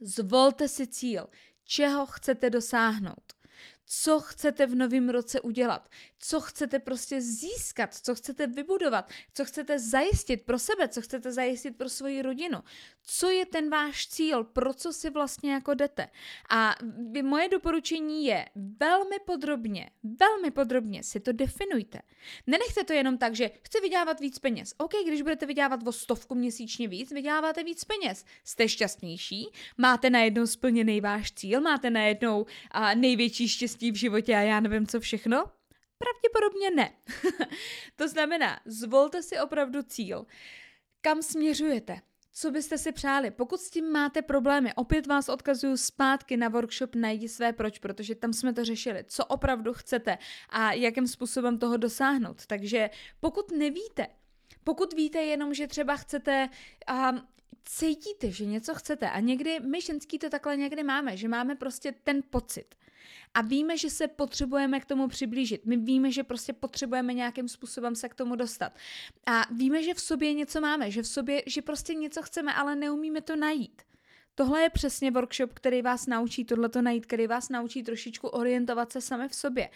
Zvolte 0.00 0.68
si 0.68 0.86
cíl, 0.86 1.26
čeho 1.64 2.06
chcete 2.06 2.50
dosáhnout. 2.50 3.32
Co 3.86 4.20
chcete 4.20 4.66
v 4.66 4.74
novém 4.74 5.08
roce 5.08 5.40
udělat, 5.40 5.88
co 6.18 6.40
chcete 6.40 6.78
prostě 6.78 7.20
získat, 7.20 7.94
co 7.94 8.14
chcete 8.14 8.46
vybudovat, 8.46 9.10
co 9.34 9.44
chcete 9.44 9.78
zajistit 9.78 10.42
pro 10.42 10.58
sebe, 10.58 10.88
co 10.88 11.00
chcete 11.00 11.32
zajistit 11.32 11.76
pro 11.76 11.88
svoji 11.88 12.22
rodinu, 12.22 12.58
co 13.02 13.30
je 13.30 13.46
ten 13.46 13.70
váš 13.70 14.08
cíl, 14.08 14.44
pro 14.44 14.74
co 14.74 14.92
si 14.92 15.10
vlastně 15.10 15.52
jako 15.52 15.74
jdete. 15.74 16.08
A 16.50 16.74
moje 17.22 17.48
doporučení 17.48 18.24
je 18.24 18.48
velmi 18.54 19.16
podrobně, 19.26 19.90
velmi 20.20 20.50
podrobně 20.50 21.02
si 21.02 21.20
to 21.20 21.32
definujte. 21.32 22.00
Nenechte 22.46 22.84
to 22.84 22.92
jenom 22.92 23.18
tak, 23.18 23.34
že 23.34 23.50
chci 23.62 23.80
vydělávat 23.80 24.20
víc 24.20 24.38
peněz. 24.38 24.74
OK, 24.78 24.92
když 25.06 25.22
budete 25.22 25.46
vydělávat 25.46 25.86
o 25.86 25.92
stovku 25.92 26.34
měsíčně 26.34 26.88
víc, 26.88 27.12
vyděláváte 27.12 27.64
víc 27.64 27.84
peněz. 27.84 28.24
Jste 28.44 28.68
šťastnější, 28.68 29.48
máte 29.78 30.10
najednou 30.10 30.46
splněný 30.46 31.00
váš 31.00 31.32
cíl, 31.32 31.60
máte 31.60 31.90
najednou 31.90 32.46
a, 32.70 32.94
největší 32.94 33.48
štěstí 33.48 33.75
v 33.82 33.94
životě 33.94 34.34
a 34.34 34.40
já 34.40 34.60
nevím 34.60 34.86
co 34.86 35.00
všechno. 35.00 35.44
Pravděpodobně 35.98 36.70
ne. 36.70 36.92
to 37.96 38.08
znamená, 38.08 38.60
zvolte 38.64 39.22
si 39.22 39.38
opravdu 39.40 39.82
cíl. 39.82 40.26
Kam 41.00 41.22
směřujete? 41.22 42.00
Co 42.38 42.50
byste 42.50 42.78
si 42.78 42.92
přáli? 42.92 43.30
Pokud 43.30 43.60
s 43.60 43.70
tím 43.70 43.92
máte 43.92 44.22
problémy, 44.22 44.74
opět 44.74 45.06
vás 45.06 45.28
odkazuju 45.28 45.76
zpátky 45.76 46.36
na 46.36 46.48
workshop 46.48 46.94
Najdi 46.94 47.28
své 47.28 47.52
proč, 47.52 47.78
protože 47.78 48.14
tam 48.14 48.32
jsme 48.32 48.52
to 48.52 48.64
řešili, 48.64 49.04
co 49.08 49.24
opravdu 49.24 49.72
chcete 49.72 50.18
a 50.48 50.72
jakým 50.72 51.06
způsobem 51.06 51.58
toho 51.58 51.76
dosáhnout. 51.76 52.46
Takže 52.46 52.90
pokud 53.20 53.50
nevíte, 53.50 54.06
pokud 54.64 54.92
víte 54.92 55.18
jenom, 55.18 55.54
že 55.54 55.66
třeba 55.66 55.96
chcete 55.96 56.48
a 56.86 57.12
cítíte, 57.68 58.30
že 58.30 58.44
něco 58.44 58.74
chcete 58.74 59.10
a 59.10 59.20
někdy 59.20 59.60
my 59.60 59.80
ženský 59.80 60.18
to 60.18 60.30
takhle 60.30 60.56
někdy 60.56 60.82
máme, 60.82 61.16
že 61.16 61.28
máme 61.28 61.54
prostě 61.54 61.94
ten 62.04 62.22
pocit, 62.30 62.74
a 63.34 63.42
víme, 63.42 63.78
že 63.78 63.90
se 63.90 64.08
potřebujeme 64.08 64.80
k 64.80 64.84
tomu 64.84 65.08
přiblížit. 65.08 65.66
My 65.66 65.76
víme, 65.76 66.12
že 66.12 66.24
prostě 66.24 66.52
potřebujeme 66.52 67.14
nějakým 67.14 67.48
způsobem 67.48 67.94
se 67.94 68.08
k 68.08 68.14
tomu 68.14 68.36
dostat. 68.36 68.72
A 69.26 69.42
víme, 69.54 69.82
že 69.82 69.94
v 69.94 70.00
sobě 70.00 70.34
něco 70.34 70.60
máme, 70.60 70.90
že 70.90 71.02
v 71.02 71.06
sobě, 71.06 71.42
že 71.46 71.62
prostě 71.62 71.94
něco 71.94 72.22
chceme, 72.22 72.54
ale 72.54 72.76
neumíme 72.76 73.20
to 73.20 73.36
najít. 73.36 73.82
Tohle 74.38 74.62
je 74.62 74.70
přesně 74.70 75.10
workshop, 75.10 75.52
který 75.54 75.82
vás 75.82 76.06
naučí 76.06 76.44
tohle 76.44 76.68
to 76.68 76.82
najít, 76.82 77.06
který 77.06 77.26
vás 77.26 77.48
naučí 77.48 77.82
trošičku 77.82 78.28
orientovat 78.28 78.92
se 78.92 79.00
sami 79.00 79.28
v 79.28 79.34
sobě. 79.34 79.68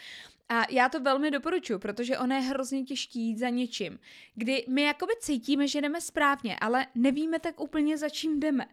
A 0.49 0.63
já 0.71 0.89
to 0.89 1.01
velmi 1.01 1.31
doporučuji, 1.31 1.79
protože 1.79 2.19
ono 2.19 2.35
je 2.35 2.41
hrozně 2.41 2.85
těžký 2.85 3.21
jít 3.21 3.39
za 3.39 3.49
něčím, 3.49 3.99
kdy 4.35 4.65
my 4.69 4.83
jakoby 4.83 5.13
cítíme, 5.21 5.69
že 5.69 5.81
jdeme 5.81 6.01
správně, 6.01 6.57
ale 6.61 6.87
nevíme 6.95 7.39
tak 7.39 7.61
úplně, 7.61 7.99
za 7.99 8.09
čím 8.09 8.41
jdeme. 8.41 8.67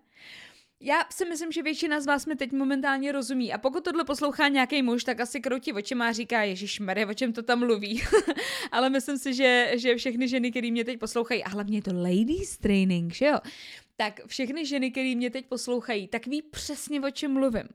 Já 0.79 1.03
si 1.09 1.25
myslím, 1.25 1.51
že 1.51 1.63
většina 1.63 2.01
z 2.01 2.05
vás 2.05 2.25
mi 2.25 2.35
teď 2.35 2.51
momentálně 2.51 3.11
rozumí 3.11 3.53
a 3.53 3.57
pokud 3.57 3.83
tohle 3.83 4.03
poslouchá 4.03 4.47
nějaký 4.47 4.81
muž, 4.81 5.03
tak 5.03 5.19
asi 5.19 5.39
kroutí 5.39 5.73
očima 5.73 6.07
a 6.07 6.11
říká, 6.11 6.43
Ježíš 6.43 6.79
Maria, 6.79 7.07
o 7.07 7.13
čem 7.13 7.33
to 7.33 7.43
tam 7.43 7.59
mluví. 7.59 8.03
Ale 8.71 8.89
myslím 8.89 9.17
si, 9.17 9.33
že, 9.33 9.71
že 9.75 9.95
všechny 9.95 10.27
ženy, 10.27 10.51
které 10.51 10.71
mě 10.71 10.85
teď 10.85 10.99
poslouchají, 10.99 11.43
a 11.43 11.49
hlavně 11.49 11.77
je 11.77 11.81
to 11.81 11.91
ladies 11.93 12.57
training, 12.57 13.13
že 13.13 13.25
jo? 13.25 13.37
Tak 13.97 14.19
všechny 14.27 14.65
ženy, 14.65 14.91
které 14.91 15.15
mě 15.15 15.29
teď 15.29 15.45
poslouchají, 15.45 16.07
tak 16.07 16.27
ví 16.27 16.41
přesně, 16.41 17.01
o 17.01 17.11
čem 17.11 17.33
mluvím 17.33 17.67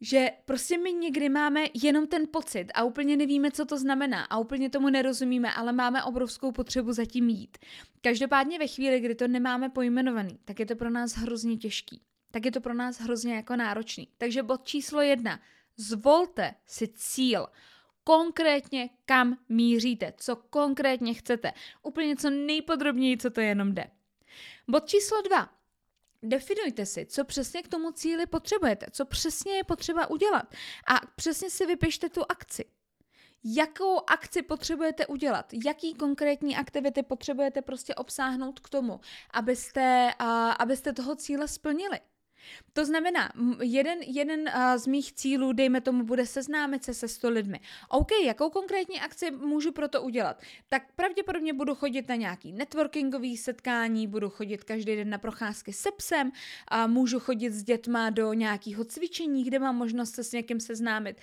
že 0.00 0.30
prostě 0.44 0.78
my 0.78 0.92
někdy 0.92 1.28
máme 1.28 1.64
jenom 1.82 2.06
ten 2.06 2.26
pocit 2.30 2.66
a 2.74 2.84
úplně 2.84 3.16
nevíme, 3.16 3.50
co 3.50 3.64
to 3.64 3.78
znamená 3.78 4.24
a 4.24 4.38
úplně 4.38 4.70
tomu 4.70 4.90
nerozumíme, 4.90 5.52
ale 5.52 5.72
máme 5.72 6.04
obrovskou 6.04 6.52
potřebu 6.52 6.92
zatím 6.92 7.28
jít. 7.28 7.58
Každopádně 8.00 8.58
ve 8.58 8.66
chvíli, 8.66 9.00
kdy 9.00 9.14
to 9.14 9.28
nemáme 9.28 9.68
pojmenovaný, 9.68 10.38
tak 10.44 10.60
je 10.60 10.66
to 10.66 10.76
pro 10.76 10.90
nás 10.90 11.16
hrozně 11.16 11.56
těžký. 11.56 12.02
Tak 12.30 12.44
je 12.44 12.52
to 12.52 12.60
pro 12.60 12.74
nás 12.74 13.00
hrozně 13.00 13.34
jako 13.34 13.56
náročný. 13.56 14.08
Takže 14.18 14.42
bod 14.42 14.64
číslo 14.64 15.00
jedna. 15.00 15.40
Zvolte 15.76 16.54
si 16.66 16.88
cíl. 16.94 17.46
Konkrétně 18.04 18.90
kam 19.04 19.38
míříte, 19.48 20.12
co 20.16 20.36
konkrétně 20.36 21.14
chcete. 21.14 21.52
Úplně 21.82 22.16
co 22.16 22.30
nejpodrobněji, 22.30 23.16
co 23.16 23.30
to 23.30 23.40
jenom 23.40 23.74
jde. 23.74 23.90
Bod 24.70 24.86
číslo 24.88 25.22
dva. 25.22 25.48
Definujte 26.22 26.86
si, 26.86 27.06
co 27.06 27.24
přesně 27.24 27.62
k 27.62 27.68
tomu 27.68 27.90
cíli 27.90 28.26
potřebujete, 28.26 28.86
co 28.90 29.04
přesně 29.04 29.52
je 29.52 29.64
potřeba 29.64 30.10
udělat 30.10 30.54
a 30.88 30.94
přesně 31.16 31.50
si 31.50 31.66
vypište 31.66 32.08
tu 32.08 32.22
akci. 32.28 32.64
Jakou 33.44 34.00
akci 34.06 34.42
potřebujete 34.42 35.06
udělat? 35.06 35.52
Jaký 35.64 35.94
konkrétní 35.94 36.56
aktivity 36.56 37.02
potřebujete 37.02 37.62
prostě 37.62 37.94
obsáhnout 37.94 38.60
k 38.60 38.68
tomu, 38.68 39.00
abyste, 39.30 40.10
a, 40.18 40.50
abyste 40.50 40.92
toho 40.92 41.16
cíle 41.16 41.48
splnili? 41.48 42.00
To 42.72 42.84
znamená, 42.84 43.32
jeden, 43.62 43.98
jeden 44.02 44.50
z 44.76 44.86
mých 44.86 45.12
cílů, 45.12 45.52
dejme 45.52 45.80
tomu, 45.80 46.04
bude 46.04 46.26
seznámit 46.26 46.84
se 46.84 46.94
se 46.94 47.08
100 47.08 47.30
lidmi. 47.30 47.60
OK, 47.88 48.08
jakou 48.24 48.50
konkrétní 48.50 49.00
akci 49.00 49.30
můžu 49.30 49.72
pro 49.72 49.88
to 49.88 50.02
udělat? 50.02 50.42
Tak 50.68 50.82
pravděpodobně 50.96 51.52
budu 51.52 51.74
chodit 51.74 52.08
na 52.08 52.14
nějaký 52.14 52.52
networkingový 52.52 53.36
setkání, 53.36 54.06
budu 54.06 54.30
chodit 54.30 54.64
každý 54.64 54.96
den 54.96 55.10
na 55.10 55.18
procházky 55.18 55.72
se 55.72 55.90
psem, 55.96 56.32
a 56.68 56.86
můžu 56.86 57.20
chodit 57.20 57.50
s 57.50 57.62
dětma 57.62 58.10
do 58.10 58.32
nějakého 58.32 58.84
cvičení, 58.84 59.44
kde 59.44 59.58
mám 59.58 59.76
možnost 59.76 60.14
se 60.14 60.24
s 60.24 60.32
někým 60.32 60.60
seznámit. 60.60 61.16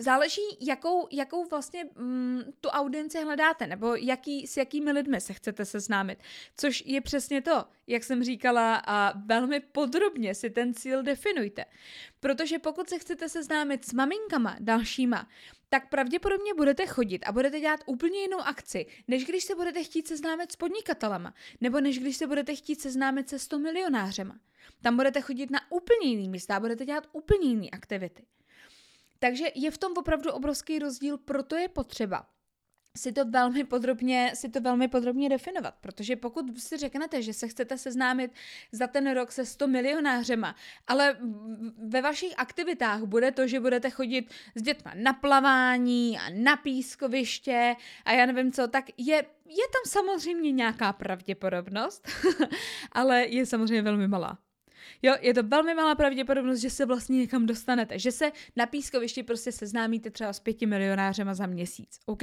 Záleží, 0.00 0.40
jakou, 0.60 1.08
jakou 1.12 1.44
vlastně 1.44 1.84
mm, 1.96 2.42
tu 2.60 2.68
audienci 2.68 3.24
hledáte, 3.24 3.66
nebo 3.66 3.94
jaký, 3.94 4.46
s 4.46 4.56
jakými 4.56 4.92
lidmi 4.92 5.20
se 5.20 5.32
chcete 5.32 5.64
seznámit. 5.64 6.18
Což 6.56 6.82
je 6.86 7.00
přesně 7.00 7.42
to, 7.42 7.64
jak 7.86 8.04
jsem 8.04 8.24
říkala, 8.24 8.82
a 8.86 9.18
velmi 9.18 9.60
podrobně 9.60 10.34
si 10.34 10.50
ten 10.50 10.74
cíl 10.74 11.02
definujte. 11.02 11.64
Protože 12.20 12.58
pokud 12.58 12.88
se 12.88 12.98
chcete 12.98 13.28
seznámit 13.28 13.84
s 13.84 13.92
maminkama 13.92 14.56
dalšíma, 14.60 15.28
tak 15.68 15.88
pravděpodobně 15.88 16.54
budete 16.54 16.86
chodit 16.86 17.24
a 17.26 17.32
budete 17.32 17.60
dělat 17.60 17.80
úplně 17.86 18.20
jinou 18.20 18.40
akci, 18.40 18.86
než 19.08 19.24
když 19.24 19.44
se 19.44 19.54
budete 19.54 19.84
chtít 19.84 20.08
seznámit 20.08 20.52
s 20.52 20.56
podnikatelama, 20.56 21.34
nebo 21.60 21.80
než 21.80 21.98
když 21.98 22.16
se 22.16 22.26
budete 22.26 22.54
chtít 22.54 22.80
seznámit 22.80 23.28
se 23.28 23.38
100 23.38 23.58
milionářema. 23.58 24.38
Tam 24.82 24.96
budete 24.96 25.20
chodit 25.20 25.50
na 25.50 25.60
úplně 25.70 26.10
jiný 26.10 26.28
místa, 26.28 26.60
budete 26.60 26.84
dělat 26.84 27.06
úplně 27.12 27.48
jiné 27.48 27.68
aktivity. 27.72 28.22
Takže 29.20 29.44
je 29.54 29.70
v 29.70 29.78
tom 29.78 29.92
opravdu 29.96 30.32
obrovský 30.32 30.78
rozdíl, 30.78 31.18
proto 31.18 31.56
je 31.56 31.68
potřeba 31.68 32.26
si 32.96 33.12
to 33.12 33.24
velmi 33.24 33.64
podrobně, 33.64 34.32
si 34.34 34.48
to 34.48 34.60
velmi 34.60 34.88
podrobně 34.88 35.28
definovat, 35.28 35.74
protože 35.80 36.16
pokud 36.16 36.60
si 36.60 36.76
řeknete, 36.76 37.22
že 37.22 37.32
se 37.32 37.48
chcete 37.48 37.78
seznámit 37.78 38.32
za 38.72 38.86
ten 38.86 39.12
rok 39.12 39.32
se 39.32 39.46
100 39.46 39.66
milionářema, 39.66 40.54
ale 40.86 41.16
ve 41.88 42.02
vašich 42.02 42.34
aktivitách 42.36 43.02
bude 43.02 43.32
to, 43.32 43.46
že 43.46 43.60
budete 43.60 43.90
chodit 43.90 44.30
s 44.54 44.62
dětma 44.62 44.92
na 44.94 45.12
plavání 45.12 46.18
a 46.18 46.22
na 46.34 46.56
pískoviště 46.56 47.76
a 48.04 48.12
já 48.12 48.26
nevím 48.26 48.52
co, 48.52 48.68
tak 48.68 48.84
je, 48.96 49.16
je 49.46 49.66
tam 49.72 49.82
samozřejmě 49.86 50.52
nějaká 50.52 50.92
pravděpodobnost, 50.92 52.08
ale 52.92 53.26
je 53.26 53.46
samozřejmě 53.46 53.82
velmi 53.82 54.08
malá. 54.08 54.38
Jo, 55.02 55.14
je 55.20 55.34
to 55.34 55.42
velmi 55.42 55.74
malá 55.74 55.94
pravděpodobnost, 55.94 56.58
že 56.60 56.70
se 56.70 56.86
vlastně 56.86 57.18
někam 57.18 57.46
dostanete, 57.46 57.98
že 57.98 58.12
se 58.12 58.32
na 58.56 58.66
pískovišti 58.66 59.22
prostě 59.22 59.52
seznámíte 59.52 60.10
třeba 60.10 60.32
s 60.32 60.40
pěti 60.40 60.66
milionářema 60.66 61.34
za 61.34 61.46
měsíc, 61.46 61.98
OK? 62.06 62.22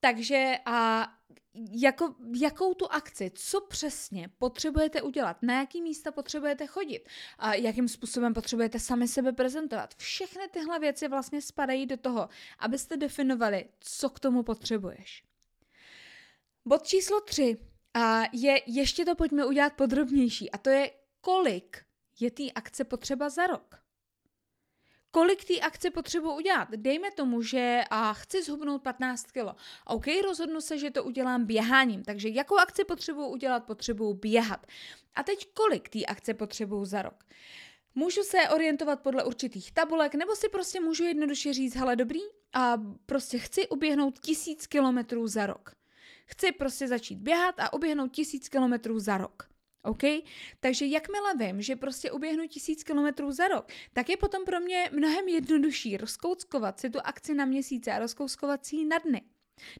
Takže 0.00 0.54
a 0.66 1.08
jako, 1.54 2.14
jakou 2.40 2.74
tu 2.74 2.92
akci, 2.92 3.30
co 3.34 3.60
přesně 3.60 4.30
potřebujete 4.38 5.02
udělat, 5.02 5.36
na 5.42 5.54
jaký 5.54 5.82
místa 5.82 6.12
potřebujete 6.12 6.66
chodit, 6.66 7.08
a 7.38 7.54
jakým 7.54 7.88
způsobem 7.88 8.34
potřebujete 8.34 8.78
sami 8.78 9.08
sebe 9.08 9.32
prezentovat. 9.32 9.94
Všechny 9.96 10.42
tyhle 10.50 10.78
věci 10.78 11.08
vlastně 11.08 11.42
spadají 11.42 11.86
do 11.86 11.96
toho, 11.96 12.28
abyste 12.58 12.96
definovali, 12.96 13.64
co 13.80 14.10
k 14.10 14.20
tomu 14.20 14.42
potřebuješ. 14.42 15.22
Bod 16.64 16.86
číslo 16.86 17.20
tři 17.20 17.56
a 17.94 18.22
je, 18.32 18.60
ještě 18.66 19.04
to 19.04 19.14
pojďme 19.14 19.44
udělat 19.44 19.72
podrobnější, 19.72 20.50
a 20.50 20.58
to 20.58 20.70
je 20.70 20.90
kolik 21.20 21.84
je 22.20 22.30
té 22.30 22.50
akce 22.54 22.84
potřeba 22.84 23.28
za 23.28 23.46
rok. 23.46 23.80
Kolik 25.10 25.44
té 25.44 25.60
akce 25.60 25.90
potřebuji 25.90 26.34
udělat? 26.34 26.68
Dejme 26.70 27.10
tomu, 27.10 27.42
že 27.42 27.80
a 27.90 28.12
chci 28.12 28.42
zhubnout 28.42 28.82
15 28.82 29.22
kg. 29.22 29.56
OK, 29.84 30.04
rozhodnu 30.24 30.60
se, 30.60 30.78
že 30.78 30.90
to 30.90 31.04
udělám 31.04 31.44
běháním. 31.44 32.02
Takže 32.02 32.28
jakou 32.28 32.58
akci 32.58 32.84
potřebuji 32.84 33.28
udělat? 33.28 33.64
Potřebuji 33.64 34.14
běhat. 34.14 34.66
A 35.14 35.22
teď 35.22 35.48
kolik 35.54 35.88
té 35.88 36.04
akce 36.04 36.34
potřebuji 36.34 36.84
za 36.84 37.02
rok? 37.02 37.24
Můžu 37.94 38.22
se 38.22 38.48
orientovat 38.48 39.00
podle 39.00 39.24
určitých 39.24 39.72
tabulek, 39.72 40.14
nebo 40.14 40.36
si 40.36 40.48
prostě 40.48 40.80
můžu 40.80 41.04
jednoduše 41.04 41.52
říct, 41.52 41.74
hele 41.74 41.96
dobrý, 41.96 42.20
a 42.52 42.76
prostě 43.06 43.38
chci 43.38 43.68
uběhnout 43.68 44.18
tisíc 44.18 44.66
kilometrů 44.66 45.26
za 45.26 45.46
rok. 45.46 45.74
Chci 46.26 46.52
prostě 46.52 46.88
začít 46.88 47.18
běhat 47.18 47.60
a 47.60 47.72
uběhnout 47.72 48.12
tisíc 48.12 48.48
kilometrů 48.48 48.98
za 48.98 49.18
rok. 49.18 49.50
OK? 49.82 50.02
Takže 50.60 50.86
jakmile 50.86 51.34
vím, 51.34 51.62
že 51.62 51.76
prostě 51.76 52.12
uběhnu 52.12 52.48
tisíc 52.48 52.84
kilometrů 52.84 53.32
za 53.32 53.48
rok, 53.48 53.72
tak 53.92 54.08
je 54.08 54.16
potom 54.16 54.44
pro 54.44 54.60
mě 54.60 54.90
mnohem 54.92 55.28
jednodušší 55.28 55.96
rozkouckovat 55.96 56.80
si 56.80 56.90
tu 56.90 56.98
akci 57.04 57.34
na 57.34 57.44
měsíce 57.44 57.92
a 57.92 57.98
rozkouskovat 57.98 58.66
si 58.66 58.76
ji 58.76 58.84
na 58.84 58.98
dny. 58.98 59.22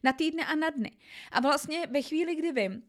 Na 0.02 0.12
týdny 0.12 0.42
a 0.42 0.54
na 0.54 0.70
dny. 0.70 0.96
A 1.32 1.40
vlastně 1.40 1.86
ve 1.86 2.02
chvíli, 2.02 2.34
kdy 2.34 2.52
vím, 2.52 2.82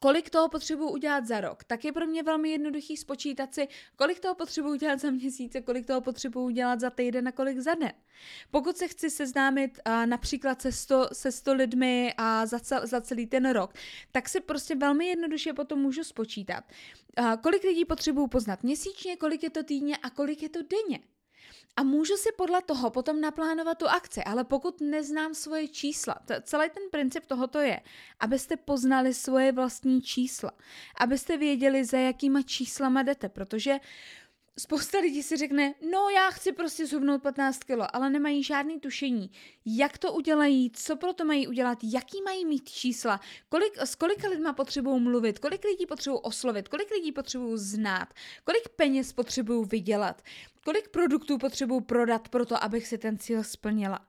kolik 0.00 0.30
toho 0.30 0.48
potřebuji 0.48 0.90
udělat 0.90 1.26
za 1.26 1.40
rok, 1.40 1.64
tak 1.64 1.84
je 1.84 1.92
pro 1.92 2.06
mě 2.06 2.22
velmi 2.22 2.50
jednoduchý 2.50 2.96
spočítat 2.96 3.54
si, 3.54 3.68
kolik 3.96 4.20
toho 4.20 4.34
potřebuji 4.34 4.70
udělat 4.70 5.00
za 5.00 5.10
měsíc, 5.10 5.56
kolik 5.64 5.86
toho 5.86 6.00
potřebuji 6.00 6.44
udělat 6.44 6.80
za 6.80 6.90
týden 6.90 7.28
a 7.28 7.32
kolik 7.32 7.58
za 7.58 7.74
den. 7.74 7.92
Pokud 8.50 8.76
se 8.76 8.88
chci 8.88 9.10
seznámit 9.10 9.80
a, 9.84 10.06
například 10.06 10.62
se 10.62 10.72
100, 10.72 11.08
se 11.12 11.32
100 11.32 11.52
lidmi 11.52 12.14
a 12.16 12.46
za, 12.46 12.60
cel, 12.60 12.86
za 12.86 13.00
celý 13.00 13.26
ten 13.26 13.50
rok, 13.50 13.74
tak 14.12 14.28
si 14.28 14.40
prostě 14.40 14.74
velmi 14.74 15.06
jednoduše 15.06 15.52
potom 15.52 15.78
můžu 15.78 16.04
spočítat, 16.04 16.64
a, 17.16 17.36
kolik 17.36 17.64
lidí 17.64 17.84
potřebuji 17.84 18.26
poznat 18.26 18.62
měsíčně, 18.62 19.16
kolik 19.16 19.42
je 19.42 19.50
to 19.50 19.62
týdně 19.62 19.96
a 19.96 20.10
kolik 20.10 20.42
je 20.42 20.48
to 20.48 20.58
denně. 20.62 21.00
A 21.76 21.82
můžu 21.82 22.16
si 22.16 22.28
podle 22.36 22.62
toho 22.62 22.90
potom 22.90 23.20
naplánovat 23.20 23.78
tu 23.78 23.88
akci, 23.88 24.24
ale 24.24 24.44
pokud 24.44 24.80
neznám 24.80 25.34
svoje 25.34 25.68
čísla, 25.68 26.14
t- 26.24 26.42
celý 26.42 26.70
ten 26.70 26.82
princip 26.90 27.26
tohoto 27.26 27.58
je, 27.58 27.80
abyste 28.20 28.56
poznali 28.56 29.14
svoje 29.14 29.52
vlastní 29.52 30.02
čísla, 30.02 30.50
abyste 31.00 31.36
věděli, 31.36 31.84
za 31.84 31.98
jakýma 31.98 32.42
číslama 32.42 33.02
jdete, 33.02 33.28
protože 33.28 33.78
Spousta 34.58 34.98
lidí 34.98 35.22
si 35.22 35.36
řekne, 35.36 35.74
no 35.90 36.08
já 36.08 36.30
chci 36.30 36.52
prostě 36.52 36.86
zhubnout 36.86 37.22
15 37.22 37.64
kilo, 37.64 37.96
ale 37.96 38.10
nemají 38.10 38.42
žádný 38.42 38.80
tušení, 38.80 39.30
jak 39.66 39.98
to 39.98 40.12
udělají, 40.12 40.70
co 40.70 40.96
pro 40.96 41.12
to 41.12 41.24
mají 41.24 41.48
udělat, 41.48 41.78
jaký 41.82 42.22
mají 42.22 42.44
mít 42.44 42.70
čísla, 42.70 43.20
kolik, 43.48 43.78
s 43.78 43.94
kolika 43.94 44.28
lidma 44.28 44.52
potřebují 44.52 45.02
mluvit, 45.02 45.38
kolik 45.38 45.64
lidí 45.64 45.86
potřebují 45.86 46.20
oslovit, 46.22 46.68
kolik 46.68 46.90
lidí 46.90 47.12
potřebují 47.12 47.58
znát, 47.58 48.14
kolik 48.44 48.68
peněz 48.68 49.12
potřebují 49.12 49.66
vydělat, 49.68 50.22
kolik 50.64 50.88
produktů 50.88 51.38
potřebují 51.38 51.82
prodat 51.82 52.28
pro 52.28 52.46
to, 52.46 52.64
abych 52.64 52.86
si 52.86 52.98
ten 52.98 53.18
cíl 53.18 53.44
splnila. 53.44 54.00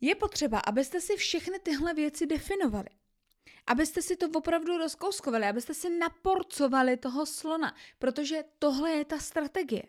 Je 0.00 0.14
potřeba, 0.14 0.58
abyste 0.58 1.00
si 1.00 1.16
všechny 1.16 1.58
tyhle 1.58 1.94
věci 1.94 2.26
definovali 2.26 2.88
abyste 3.66 4.02
si 4.02 4.16
to 4.16 4.26
opravdu 4.34 4.76
rozkouskovali, 4.76 5.46
abyste 5.46 5.74
si 5.74 5.90
naporcovali 5.90 6.96
toho 6.96 7.26
slona, 7.26 7.74
protože 7.98 8.44
tohle 8.58 8.90
je 8.90 9.04
ta 9.04 9.18
strategie. 9.18 9.82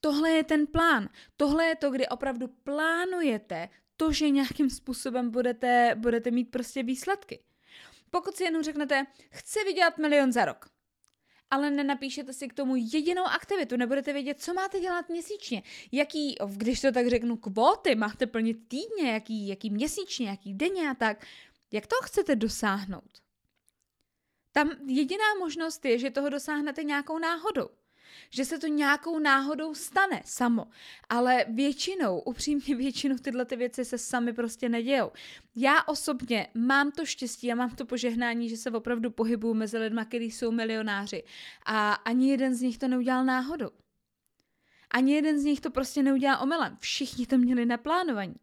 Tohle 0.00 0.30
je 0.30 0.44
ten 0.44 0.66
plán. 0.66 1.08
Tohle 1.36 1.64
je 1.64 1.76
to, 1.76 1.90
kdy 1.90 2.08
opravdu 2.08 2.48
plánujete 2.48 3.68
to, 3.96 4.12
že 4.12 4.30
nějakým 4.30 4.70
způsobem 4.70 5.30
budete, 5.30 5.94
budete 5.98 6.30
mít 6.30 6.50
prostě 6.50 6.82
výsledky. 6.82 7.42
Pokud 8.10 8.36
si 8.36 8.44
jenom 8.44 8.62
řeknete, 8.62 9.06
chci 9.30 9.64
vydělat 9.64 9.98
milion 9.98 10.32
za 10.32 10.44
rok, 10.44 10.68
ale 11.50 11.70
nenapíšete 11.70 12.32
si 12.32 12.48
k 12.48 12.54
tomu 12.54 12.76
jedinou 12.76 13.24
aktivitu, 13.24 13.76
nebudete 13.76 14.12
vědět, 14.12 14.40
co 14.40 14.54
máte 14.54 14.80
dělat 14.80 15.08
měsíčně, 15.08 15.62
jaký, 15.92 16.34
když 16.56 16.80
to 16.80 16.92
tak 16.92 17.08
řeknu, 17.08 17.36
kvóty 17.36 17.94
máte 17.94 18.26
plnit 18.26 18.68
týdně, 18.68 19.12
jaký, 19.12 19.48
jaký 19.48 19.70
měsíčně, 19.70 20.28
jaký 20.28 20.54
denně 20.54 20.90
a 20.90 20.94
tak, 20.94 21.26
jak 21.72 21.86
to 21.86 21.96
chcete 22.02 22.36
dosáhnout? 22.36 23.22
Tam 24.52 24.70
jediná 24.86 25.24
možnost 25.38 25.84
je, 25.84 25.98
že 25.98 26.10
toho 26.10 26.28
dosáhnete 26.28 26.84
nějakou 26.84 27.18
náhodou. 27.18 27.68
Že 28.30 28.44
se 28.44 28.58
to 28.58 28.66
nějakou 28.66 29.18
náhodou 29.18 29.74
stane 29.74 30.22
samo. 30.24 30.66
Ale 31.08 31.44
většinou, 31.48 32.18
upřímně 32.20 32.76
většinou 32.76 33.16
tyhle 33.16 33.44
ty 33.44 33.56
věci 33.56 33.84
se 33.84 33.98
sami 33.98 34.32
prostě 34.32 34.68
nedějou. 34.68 35.10
Já 35.56 35.82
osobně 35.82 36.48
mám 36.54 36.90
to 36.90 37.06
štěstí 37.06 37.52
a 37.52 37.54
mám 37.54 37.76
to 37.76 37.84
požehnání, 37.84 38.48
že 38.48 38.56
se 38.56 38.70
opravdu 38.70 39.10
pohybuju 39.10 39.54
mezi 39.54 39.78
lidmi, 39.78 40.00
kteří 40.08 40.30
jsou 40.30 40.50
milionáři. 40.50 41.24
A 41.66 41.92
ani 41.92 42.30
jeden 42.30 42.54
z 42.54 42.60
nich 42.60 42.78
to 42.78 42.88
neudělal 42.88 43.24
náhodou. 43.24 43.70
Ani 44.90 45.14
jeden 45.14 45.40
z 45.40 45.44
nich 45.44 45.60
to 45.60 45.70
prostě 45.70 46.02
neudělal 46.02 46.42
omylem. 46.42 46.76
Všichni 46.80 47.26
to 47.26 47.38
měli 47.38 47.66
naplánovaní. 47.66 48.36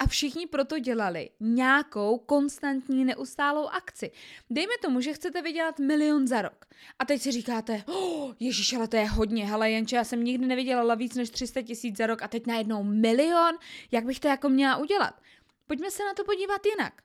A 0.00 0.06
všichni 0.06 0.46
proto 0.46 0.78
dělali 0.78 1.30
nějakou 1.40 2.18
konstantní 2.18 3.04
neustálou 3.04 3.66
akci. 3.66 4.10
Dejme 4.50 4.72
tomu, 4.82 5.00
že 5.00 5.12
chcete 5.12 5.42
vydělat 5.42 5.78
milion 5.78 6.26
za 6.26 6.42
rok. 6.42 6.66
A 6.98 7.04
teď 7.04 7.22
si 7.22 7.32
říkáte, 7.32 7.84
oh, 7.86 8.34
ježiš, 8.40 8.72
ale 8.72 8.88
to 8.88 8.96
je 8.96 9.08
hodně, 9.08 9.46
hele, 9.46 9.70
jenče, 9.70 9.96
já 9.96 10.04
jsem 10.04 10.24
nikdy 10.24 10.46
nevydělala 10.46 10.94
víc 10.94 11.14
než 11.14 11.30
300 11.30 11.62
tisíc 11.62 11.96
za 11.96 12.06
rok 12.06 12.22
a 12.22 12.28
teď 12.28 12.46
najednou 12.46 12.82
milion, 12.82 13.54
jak 13.92 14.04
bych 14.04 14.20
to 14.20 14.28
jako 14.28 14.48
měla 14.48 14.76
udělat? 14.76 15.20
Pojďme 15.66 15.90
se 15.90 16.04
na 16.04 16.14
to 16.14 16.24
podívat 16.24 16.66
jinak. 16.66 17.02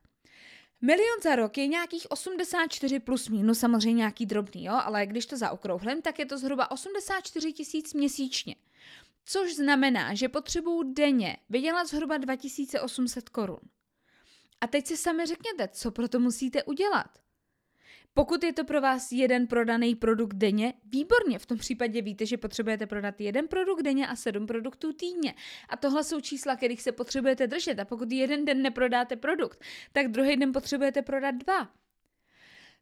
Milion 0.81 1.21
za 1.23 1.35
rok 1.35 1.57
je 1.57 1.67
nějakých 1.67 2.11
84 2.11 2.99
plus 2.99 3.29
minus, 3.29 3.59
samozřejmě 3.59 3.97
nějaký 3.97 4.25
drobný, 4.25 4.65
jo, 4.65 4.73
ale 4.83 5.05
když 5.05 5.25
to 5.25 5.37
zaokrouhlím, 5.37 6.01
tak 6.01 6.19
je 6.19 6.25
to 6.25 6.37
zhruba 6.37 6.71
84 6.71 7.53
tisíc 7.53 7.93
měsíčně 7.93 8.55
což 9.25 9.55
znamená, 9.55 10.13
že 10.13 10.29
potřebuju 10.29 10.93
denně 10.93 11.37
vydělat 11.49 11.87
zhruba 11.87 12.17
2800 12.17 13.29
korun. 13.29 13.59
A 14.61 14.67
teď 14.67 14.85
si 14.85 14.97
sami 14.97 15.25
řekněte, 15.25 15.67
co 15.67 15.91
pro 15.91 16.07
to 16.07 16.19
musíte 16.19 16.63
udělat. 16.63 17.07
Pokud 18.13 18.43
je 18.43 18.53
to 18.53 18.63
pro 18.63 18.81
vás 18.81 19.11
jeden 19.11 19.47
prodaný 19.47 19.95
produkt 19.95 20.33
denně, 20.33 20.73
výborně, 20.85 21.39
v 21.39 21.45
tom 21.45 21.57
případě 21.57 22.01
víte, 22.01 22.25
že 22.25 22.37
potřebujete 22.37 22.87
prodat 22.87 23.21
jeden 23.21 23.47
produkt 23.47 23.81
denně 23.81 24.07
a 24.07 24.15
sedm 24.15 24.47
produktů 24.47 24.93
týdně. 24.93 25.33
A 25.69 25.77
tohle 25.77 26.03
jsou 26.03 26.21
čísla, 26.21 26.55
kterých 26.55 26.81
se 26.81 26.91
potřebujete 26.91 27.47
držet. 27.47 27.79
A 27.79 27.85
pokud 27.85 28.11
jeden 28.11 28.45
den 28.45 28.61
neprodáte 28.61 29.15
produkt, 29.15 29.63
tak 29.91 30.07
druhý 30.07 30.37
den 30.37 30.51
potřebujete 30.53 31.01
prodat 31.01 31.35
dva. 31.35 31.71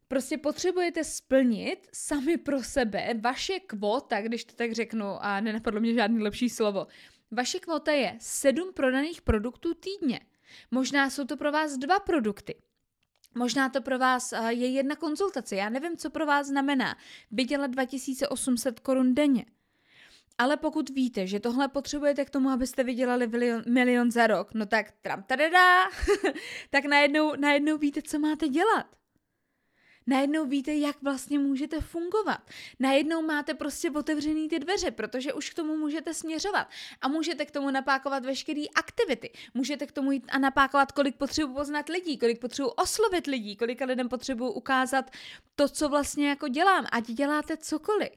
Prostě 0.07 0.37
potřebujete 0.37 1.03
splnit 1.03 1.87
sami 1.93 2.37
pro 2.37 2.63
sebe 2.63 3.13
vaše 3.21 3.59
kvota, 3.59 4.21
když 4.21 4.45
to 4.45 4.55
tak 4.55 4.71
řeknu 4.71 5.05
a 5.19 5.39
nenapadlo 5.39 5.79
mě 5.79 5.93
žádný 5.93 6.23
lepší 6.23 6.49
slovo. 6.49 6.87
Vaše 7.31 7.59
kvota 7.59 7.91
je 7.91 8.15
sedm 8.19 8.73
prodaných 8.73 9.21
produktů 9.21 9.73
týdně. 9.73 10.19
Možná 10.71 11.09
jsou 11.09 11.25
to 11.25 11.37
pro 11.37 11.51
vás 11.51 11.77
dva 11.77 11.99
produkty. 11.99 12.55
Možná 13.35 13.69
to 13.69 13.81
pro 13.81 13.99
vás 13.99 14.33
je 14.49 14.67
jedna 14.67 14.95
konzultace. 14.95 15.55
Já 15.55 15.69
nevím, 15.69 15.97
co 15.97 16.09
pro 16.09 16.25
vás 16.25 16.47
znamená 16.47 16.97
vydělat 17.31 17.67
2800 17.71 18.79
korun 18.79 19.15
denně. 19.15 19.45
Ale 20.37 20.57
pokud 20.57 20.89
víte, 20.89 21.27
že 21.27 21.39
tohle 21.39 21.67
potřebujete 21.67 22.25
k 22.25 22.29
tomu, 22.29 22.49
abyste 22.49 22.83
vydělali 22.83 23.27
milion, 23.27 23.63
milion 23.67 24.11
za 24.11 24.27
rok, 24.27 24.53
no 24.53 24.65
tak 24.65 24.91
tram 25.01 25.23
tadadá, 25.23 25.83
tak 26.69 26.85
najednou, 26.85 27.35
najednou 27.35 27.77
víte, 27.77 28.01
co 28.01 28.19
máte 28.19 28.47
dělat. 28.47 28.85
Najednou 30.07 30.45
víte, 30.45 30.75
jak 30.75 31.01
vlastně 31.01 31.39
můžete 31.39 31.81
fungovat. 31.81 32.39
Najednou 32.79 33.21
máte 33.21 33.53
prostě 33.53 33.91
otevřený 33.91 34.49
ty 34.49 34.59
dveře, 34.59 34.91
protože 34.91 35.33
už 35.33 35.49
k 35.49 35.53
tomu 35.53 35.77
můžete 35.77 36.13
směřovat. 36.13 36.67
A 37.01 37.07
můžete 37.07 37.45
k 37.45 37.51
tomu 37.51 37.69
napákovat 37.71 38.25
veškeré 38.25 38.63
aktivity. 38.75 39.31
Můžete 39.53 39.85
k 39.87 39.91
tomu 39.91 40.11
jít 40.11 40.25
a 40.31 40.37
napákovat, 40.37 40.91
kolik 40.91 41.15
potřebuji 41.15 41.53
poznat 41.53 41.89
lidí, 41.89 42.17
kolik 42.17 42.39
potřebuji 42.39 42.69
oslovit 42.69 43.27
lidí, 43.27 43.55
kolika 43.55 43.85
lidem 43.85 44.09
potřebuji 44.09 44.51
ukázat 44.51 45.11
to, 45.55 45.69
co 45.69 45.89
vlastně 45.89 46.29
jako 46.29 46.47
dělám, 46.47 46.85
ať 46.91 47.05
děláte 47.05 47.57
cokoliv. 47.57 48.09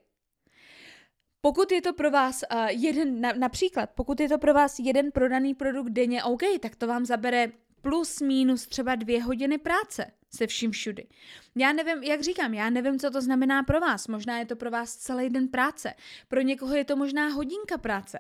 Pokud 1.41 1.73
je 1.73 1.83
to 1.83 1.93
pro 1.93 2.11
vás 2.11 2.43
uh, 2.53 2.67
jeden, 2.67 3.21
na, 3.21 3.33
například, 3.33 3.91
pokud 3.91 4.21
je 4.21 4.29
to 4.29 4.39
pro 4.39 4.55
vás 4.55 4.79
jeden 4.79 5.13
prodaný 5.13 5.55
produkt 5.55 5.91
denně, 5.91 6.25
OK, 6.25 6.43
tak 6.61 6.77
to 6.77 6.87
vám 6.87 7.07
zabere 7.07 7.53
plus 7.81 8.21
minus 8.21 8.67
třeba 8.67 8.95
dvě 8.95 9.23
hodiny 9.23 9.59
práce 9.59 10.16
se 10.31 10.47
vším 10.47 10.71
všudy. 10.71 11.07
Já 11.57 11.73
nevím, 11.73 12.03
jak 12.03 12.21
říkám, 12.23 12.55
já 12.55 12.71
nevím, 12.71 12.99
co 12.99 13.11
to 13.11 13.21
znamená 13.21 13.63
pro 13.63 13.81
vás. 13.81 14.09
Možná 14.09 14.39
je 14.39 14.47
to 14.47 14.57
pro 14.57 14.71
vás 14.71 14.97
celý 14.97 15.31
den 15.31 15.49
práce. 15.49 15.95
Pro 16.29 16.41
někoho 16.41 16.77
je 16.77 16.85
to 16.85 16.97
možná 16.97 17.29
hodinka 17.29 17.79
práce. 17.79 18.19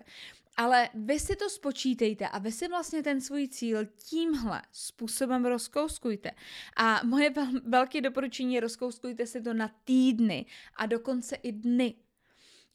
Ale 0.57 0.89
vy 0.95 1.21
si 1.21 1.37
to 1.37 1.51
spočítejte 1.51 2.29
a 2.29 2.39
vy 2.39 2.53
si 2.53 2.69
vlastně 2.69 3.03
ten 3.03 3.21
svůj 3.21 3.49
cíl 3.49 3.87
tímhle 3.87 4.63
způsobem 4.73 5.45
rozkouskujte. 5.45 6.31
A 6.77 7.01
moje 7.05 7.31
velké 7.65 8.01
doporučení 8.01 8.55
je 8.55 8.61
rozkouskujte 8.61 9.27
si 9.27 9.43
to 9.43 9.55
na 9.55 9.71
týdny 9.85 10.47
a 10.77 10.87
dokonce 10.87 11.37
i 11.37 11.53
dny. 11.53 11.95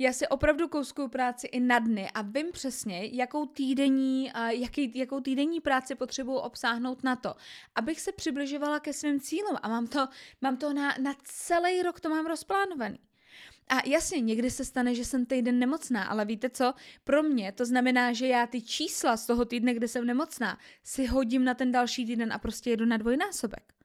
Já 0.01 0.13
si 0.13 0.27
opravdu 0.27 0.67
kouskuju 0.67 1.07
práci 1.07 1.47
i 1.47 1.59
na 1.59 1.79
dny 1.79 2.09
a 2.13 2.21
vím 2.21 2.51
přesně, 2.51 3.09
jakou 3.11 3.45
týdenní, 3.45 4.31
jaký, 4.47 4.91
jakou 4.95 5.19
týdenní 5.19 5.61
práci 5.61 5.95
potřebuji 5.95 6.35
obsáhnout 6.35 7.03
na 7.03 7.15
to, 7.15 7.35
abych 7.75 8.01
se 8.01 8.11
přibližovala 8.11 8.79
ke 8.79 8.93
svým 8.93 9.19
cílům 9.19 9.57
a 9.61 9.69
mám 9.69 9.87
to, 9.87 10.07
mám 10.41 10.57
to 10.57 10.73
na, 10.73 10.95
na 11.01 11.15
celý 11.23 11.81
rok, 11.81 11.99
to 11.99 12.09
mám 12.09 12.25
rozplánovaný. 12.25 12.99
A 13.69 13.75
jasně, 13.85 14.21
někdy 14.21 14.51
se 14.51 14.65
stane, 14.65 14.95
že 14.95 15.05
jsem 15.05 15.25
týden 15.25 15.59
nemocná, 15.59 16.03
ale 16.03 16.25
víte 16.25 16.49
co? 16.49 16.73
Pro 17.03 17.23
mě 17.23 17.51
to 17.51 17.65
znamená, 17.65 18.13
že 18.13 18.27
já 18.27 18.47
ty 18.47 18.61
čísla 18.61 19.17
z 19.17 19.25
toho 19.25 19.45
týdne, 19.45 19.73
kde 19.73 19.87
jsem 19.87 20.05
nemocná, 20.05 20.57
si 20.83 21.05
hodím 21.05 21.45
na 21.45 21.53
ten 21.53 21.71
další 21.71 22.05
týden 22.05 22.33
a 22.33 22.39
prostě 22.39 22.69
jedu 22.69 22.85
na 22.85 22.97
dvojnásobek 22.97 23.80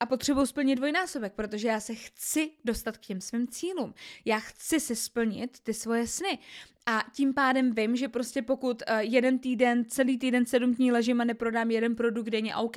a 0.00 0.06
potřebuji 0.06 0.46
splnit 0.46 0.76
dvojnásobek, 0.76 1.32
protože 1.32 1.68
já 1.68 1.80
se 1.80 1.94
chci 1.94 2.50
dostat 2.64 2.96
k 2.96 3.00
těm 3.00 3.20
svým 3.20 3.48
cílům. 3.48 3.94
Já 4.24 4.38
chci 4.40 4.80
si 4.80 4.96
splnit 4.96 5.60
ty 5.62 5.74
svoje 5.74 6.06
sny. 6.06 6.38
A 6.86 7.04
tím 7.12 7.34
pádem 7.34 7.74
vím, 7.74 7.96
že 7.96 8.08
prostě 8.08 8.42
pokud 8.42 8.82
uh, 8.90 8.98
jeden 8.98 9.38
týden, 9.38 9.84
celý 9.84 10.18
týden, 10.18 10.46
sedm 10.46 10.74
dní 10.74 10.92
ležím 10.92 11.20
a 11.20 11.24
neprodám 11.24 11.70
jeden 11.70 11.96
produkt 11.96 12.30
denně, 12.30 12.56
OK. 12.56 12.76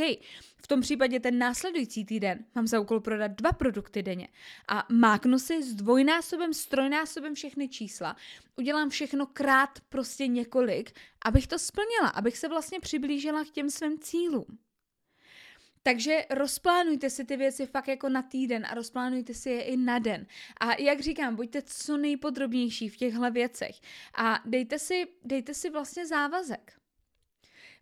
V 0.64 0.68
tom 0.68 0.82
případě 0.82 1.20
ten 1.20 1.38
následující 1.38 2.06
týden 2.06 2.46
mám 2.56 2.68
za 2.68 2.80
úkol 2.80 3.00
prodat 3.00 3.32
dva 3.32 3.52
produkty 3.52 4.04
denně. 4.04 4.28
A 4.68 4.86
máknu 4.92 5.40
si 5.40 5.64
s 5.64 5.76
dvojnásobem, 5.76 6.54
s 6.54 6.66
trojnásobem 6.66 7.36
všechny 7.36 7.70
čísla. 7.70 8.16
Udělám 8.56 8.90
všechno 8.90 9.26
krát 9.26 9.70
prostě 9.90 10.28
několik, 10.28 10.92
abych 11.26 11.48
to 11.48 11.60
splnila, 11.60 12.08
abych 12.08 12.38
se 12.38 12.48
vlastně 12.48 12.80
přiblížila 12.80 13.46
k 13.46 13.50
těm 13.50 13.70
svým 13.70 14.00
cílům. 14.00 14.58
Takže 15.84 16.26
rozplánujte 16.30 17.10
si 17.10 17.26
ty 17.26 17.38
věci 17.38 17.66
fakt 17.66 17.88
jako 17.88 18.10
na 18.10 18.22
týden 18.22 18.66
a 18.66 18.74
rozplánujte 18.74 19.34
si 19.34 19.50
je 19.50 19.62
i 19.62 19.78
na 19.78 20.00
den. 20.00 20.26
A 20.60 20.82
jak 20.82 21.00
říkám, 21.00 21.36
buďte 21.36 21.62
co 21.62 21.98
nejpodrobnější 21.98 22.90
v 22.90 22.98
těchto 22.98 23.32
věcech 23.32 23.76
a 24.18 24.40
dejte 24.46 24.80
si, 24.80 25.08
dejte 25.24 25.54
si 25.54 25.70
vlastně 25.70 26.08
závazek. 26.08 26.74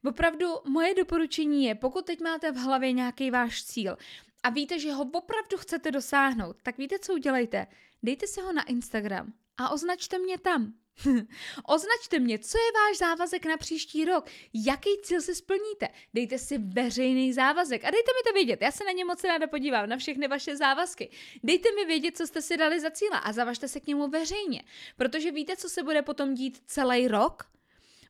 Opravdu 0.06 0.48
moje 0.68 0.96
doporučení 0.96 1.66
je, 1.66 1.76
pokud 1.76 2.06
teď 2.06 2.22
máte 2.22 2.52
v 2.52 2.56
hlavě 2.56 2.92
nějaký 2.92 3.32
váš 3.32 3.64
cíl 3.64 3.98
a 4.44 4.50
víte, 4.50 4.80
že 4.80 4.94
ho 4.94 5.04
opravdu 5.04 5.58
chcete 5.58 5.92
dosáhnout, 5.92 6.56
tak 6.64 6.78
víte, 6.78 7.00
co 7.00 7.14
udělejte? 7.14 7.68
Dejte 8.04 8.28
si 8.28 8.42
ho 8.42 8.54
na 8.54 8.64
Instagram 8.64 9.34
a 9.58 9.70
označte 9.70 10.20
mě 10.20 10.38
tam. 10.38 10.74
Označte 11.68 12.20
mě, 12.20 12.40
co 12.40 12.58
je 12.58 12.72
váš 12.74 12.98
závazek 12.98 13.46
na 13.46 13.58
příští 13.58 14.06
rok, 14.06 14.30
jaký 14.54 14.90
cíl 15.04 15.22
si 15.22 15.36
splníte. 15.36 15.88
Dejte 16.14 16.38
si 16.38 16.58
veřejný 16.58 17.34
závazek 17.34 17.86
a 17.86 17.92
dejte 17.92 18.12
mi 18.12 18.30
to 18.30 18.34
vědět. 18.34 18.62
Já 18.62 18.72
se 18.72 18.84
na 18.84 18.92
ně 18.92 19.06
moc 19.06 19.24
ráda 19.24 19.48
podívám, 19.48 19.90
na 19.90 19.98
všechny 19.98 20.28
vaše 20.28 20.58
závazky. 20.58 21.10
Dejte 21.44 21.70
mi 21.72 21.86
vědět, 21.86 22.18
co 22.18 22.28
jste 22.28 22.42
si 22.42 22.58
dali 22.58 22.80
za 22.80 22.92
cíle 22.92 23.20
a 23.24 23.34
zavažte 23.34 23.68
se 23.68 23.80
k 23.80 23.88
němu 23.88 24.08
veřejně, 24.08 24.64
protože 24.98 25.32
víte, 25.32 25.58
co 25.58 25.70
se 25.70 25.84
bude 25.84 26.02
potom 26.02 26.34
dít 26.34 26.62
celý 26.66 27.08
rok? 27.08 27.44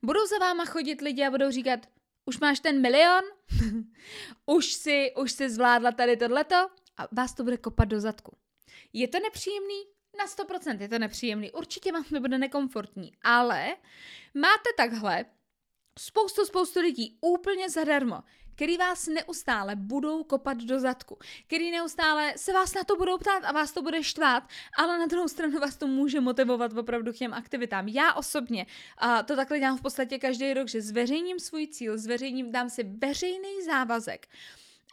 Budou 0.03 0.27
za 0.27 0.37
váma 0.37 0.65
chodit 0.65 1.01
lidi 1.01 1.25
a 1.25 1.31
budou 1.31 1.51
říkat, 1.51 1.79
už 2.25 2.39
máš 2.39 2.59
ten 2.59 2.81
milion? 2.81 3.23
už, 4.45 4.73
si, 4.73 5.11
už 5.17 5.31
si 5.31 5.49
zvládla 5.49 5.91
tady 5.91 6.17
tohleto? 6.17 6.55
A 6.97 7.07
vás 7.11 7.33
to 7.33 7.43
bude 7.43 7.57
kopat 7.57 7.87
do 7.87 7.99
zadku. 7.99 8.37
Je 8.93 9.07
to 9.07 9.19
nepříjemný? 9.19 9.83
Na 10.17 10.25
100% 10.25 10.81
je 10.81 10.89
to 10.89 10.99
nepříjemný. 10.99 11.51
Určitě 11.51 11.91
vám 11.91 12.03
to 12.03 12.19
bude 12.19 12.37
nekomfortní, 12.37 13.11
ale 13.23 13.75
máte 14.33 14.69
takhle 14.77 15.25
spoustu, 15.99 16.45
spoustu 16.45 16.79
lidí 16.79 17.17
úplně 17.21 17.69
zadarmo, 17.69 18.23
který 18.55 18.77
vás 18.77 19.07
neustále 19.07 19.75
budou 19.75 20.23
kopat 20.23 20.57
do 20.57 20.79
zadku, 20.79 21.17
který 21.47 21.71
neustále 21.71 22.33
se 22.37 22.53
vás 22.53 22.73
na 22.73 22.83
to 22.83 22.95
budou 22.95 23.17
ptát 23.17 23.43
a 23.43 23.51
vás 23.51 23.71
to 23.71 23.81
bude 23.81 24.03
štvát, 24.03 24.43
ale 24.77 24.99
na 24.99 25.05
druhou 25.05 25.27
stranu 25.27 25.59
vás 25.59 25.77
to 25.77 25.87
může 25.87 26.21
motivovat 26.21 26.77
opravdu 26.77 27.13
k 27.13 27.15
těm 27.15 27.33
aktivitám. 27.33 27.87
Já 27.87 28.13
osobně 28.13 28.65
a 28.97 29.23
to 29.23 29.35
takhle 29.35 29.59
dělám 29.59 29.77
v 29.77 29.81
podstatě 29.81 30.19
každý 30.19 30.53
rok, 30.53 30.67
že 30.67 30.81
zveřejním 30.81 31.39
svůj 31.39 31.67
cíl, 31.67 31.97
zveřejním, 31.97 32.51
dám 32.51 32.69
si 32.69 32.83
veřejný 32.83 33.63
závazek, 33.65 34.27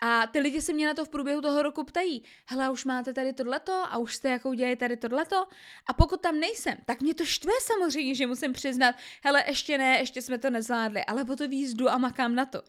a 0.00 0.26
ty 0.26 0.38
lidi 0.40 0.62
se 0.62 0.72
mě 0.72 0.87
na 0.87 0.94
to 0.94 1.04
v 1.04 1.08
průběhu 1.08 1.40
toho 1.40 1.62
roku 1.62 1.84
ptají, 1.84 2.22
hele, 2.46 2.70
už 2.70 2.84
máte 2.84 3.12
tady 3.12 3.32
tohleto 3.32 3.72
a 3.72 3.98
už 3.98 4.14
jste 4.14 4.28
jako 4.28 4.48
udělali 4.48 4.76
tady 4.76 4.96
tohleto. 4.96 5.46
A 5.87 5.92
pokud 5.92 6.20
tam 6.20 6.40
nejsem, 6.40 6.74
tak 6.84 7.00
mě 7.00 7.14
to 7.14 7.24
štve 7.24 7.52
samozřejmě, 7.62 8.14
že 8.14 8.26
musím 8.26 8.52
přiznat, 8.52 8.94
hele, 9.24 9.44
ještě 9.46 9.78
ne, 9.78 9.98
ještě 9.98 10.22
jsme 10.22 10.38
to 10.38 10.50
nezvládli, 10.50 11.04
ale 11.04 11.24
po 11.24 11.37
to 11.37 11.48
výzdu 11.48 11.90
a 11.90 11.98
makám 11.98 12.34
na 12.34 12.46
to. 12.46 12.62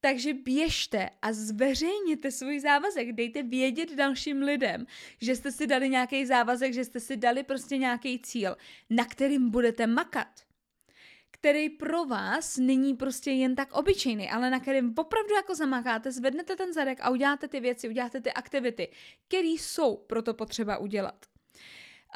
Takže 0.00 0.34
běžte 0.34 1.10
a 1.22 1.32
zveřejněte 1.32 2.30
svůj 2.30 2.60
závazek, 2.60 3.12
dejte 3.12 3.42
vědět 3.42 3.92
dalším 3.92 4.42
lidem, 4.42 4.86
že 5.20 5.36
jste 5.36 5.52
si 5.52 5.66
dali 5.66 5.88
nějaký 5.88 6.26
závazek, 6.26 6.74
že 6.74 6.84
jste 6.84 7.00
si 7.00 7.16
dali 7.16 7.42
prostě 7.42 7.76
nějaký 7.76 8.18
cíl, 8.18 8.56
na 8.90 9.04
kterým 9.04 9.50
budete 9.50 9.86
makat 9.86 10.28
který 11.44 11.68
pro 11.68 12.04
vás 12.04 12.56
není 12.56 12.94
prostě 12.94 13.30
jen 13.30 13.54
tak 13.54 13.72
obyčejný, 13.72 14.30
ale 14.30 14.50
na 14.50 14.60
kterém 14.60 14.94
opravdu 14.96 15.34
jako 15.34 15.54
zamakáte, 15.54 16.12
zvednete 16.12 16.56
ten 16.56 16.72
zadek 16.72 16.98
a 17.00 17.10
uděláte 17.10 17.48
ty 17.48 17.60
věci, 17.60 17.88
uděláte 17.88 18.20
ty 18.20 18.32
aktivity, 18.32 18.88
které 19.28 19.48
jsou 19.48 19.96
proto 19.96 20.34
potřeba 20.34 20.78
udělat. 20.78 21.26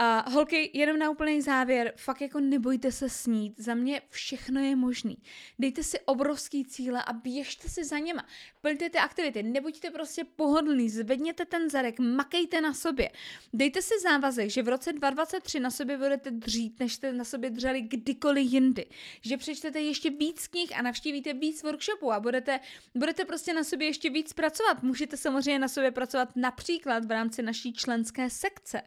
A 0.01 0.31
holky, 0.31 0.71
jenom 0.75 0.99
na 0.99 1.11
úplný 1.11 1.43
závěr, 1.43 1.93
fakt 1.97 2.21
jako 2.21 2.41
nebojte 2.41 2.93
se 2.93 3.09
snít, 3.09 3.55
za 3.57 3.75
mě 3.75 4.03
všechno 4.09 4.61
je 4.61 4.77
možný. 4.77 5.19
Dejte 5.59 5.83
si 5.83 6.01
obrovský 6.01 6.65
cíle 6.65 7.03
a 7.03 7.13
běžte 7.13 7.69
si 7.69 7.85
za 7.85 7.99
něma. 7.99 8.27
Plňte 8.61 8.91
ty 8.91 8.99
aktivity, 8.99 9.43
nebuďte 9.43 9.91
prostě 9.91 10.25
pohodlný, 10.25 10.91
zvedněte 10.91 11.45
ten 11.45 11.71
zadek, 11.71 11.99
makejte 11.99 12.61
na 12.61 12.75
sobě. 12.75 13.11
Dejte 13.53 13.83
si 13.83 13.95
závazek, 14.03 14.51
že 14.51 14.63
v 14.63 14.69
roce 14.69 14.93
2023 14.93 15.61
na 15.61 15.71
sobě 15.71 15.99
budete 15.99 16.31
dřít, 16.31 16.81
než 16.81 16.95
jste 16.95 17.13
na 17.13 17.25
sobě 17.25 17.51
dřeli 17.51 17.81
kdykoliv 17.81 18.53
jindy. 18.53 18.87
Že 19.21 19.37
přečtete 19.37 19.81
ještě 19.81 20.11
víc 20.11 20.47
knih 20.47 20.79
a 20.79 20.83
navštívíte 20.83 21.33
víc 21.33 21.63
workshopů 21.63 22.13
a 22.13 22.21
budete, 22.21 22.61
budete 22.95 23.25
prostě 23.25 23.53
na 23.53 23.65
sobě 23.65 23.87
ještě 23.87 24.11
víc 24.11 24.33
pracovat. 24.33 24.83
Můžete 24.83 25.17
samozřejmě 25.17 25.59
na 25.59 25.69
sobě 25.69 25.91
pracovat 25.91 26.29
například 26.37 27.05
v 27.05 27.11
rámci 27.11 27.43
naší 27.43 27.73
členské 27.73 28.31
sekce. 28.31 28.83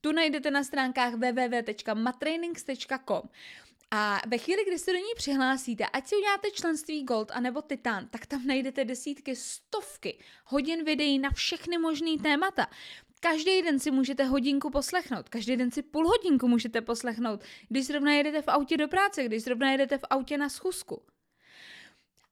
Tu 0.00 0.12
najdete 0.12 0.50
na 0.50 0.64
stránkách 0.64 1.14
www.matrainings.com. 1.14 3.22
A 3.90 4.20
ve 4.26 4.38
chvíli, 4.38 4.64
kdy 4.64 4.78
se 4.78 4.92
do 4.92 4.98
ní 4.98 5.14
přihlásíte, 5.16 5.86
ať 5.86 6.06
si 6.06 6.16
uděláte 6.16 6.50
členství 6.50 7.04
Gold 7.04 7.30
anebo 7.30 7.62
Titan, 7.62 8.08
tak 8.08 8.26
tam 8.26 8.46
najdete 8.46 8.84
desítky, 8.84 9.36
stovky 9.36 10.18
hodin 10.44 10.84
videí 10.84 11.18
na 11.18 11.30
všechny 11.30 11.78
možné 11.78 12.10
témata. 12.22 12.66
Každý 13.20 13.62
den 13.62 13.78
si 13.78 13.90
můžete 13.90 14.24
hodinku 14.24 14.70
poslechnout, 14.70 15.28
každý 15.28 15.56
den 15.56 15.70
si 15.70 15.82
půl 15.82 16.08
hodinku 16.08 16.48
můžete 16.48 16.80
poslechnout, 16.80 17.44
když 17.68 17.86
zrovna 17.86 18.12
jedete 18.12 18.42
v 18.42 18.48
autě 18.48 18.76
do 18.76 18.88
práce, 18.88 19.24
když 19.24 19.42
zrovna 19.42 19.72
jedete 19.72 19.98
v 19.98 20.04
autě 20.10 20.38
na 20.38 20.48
schůzku 20.48 21.02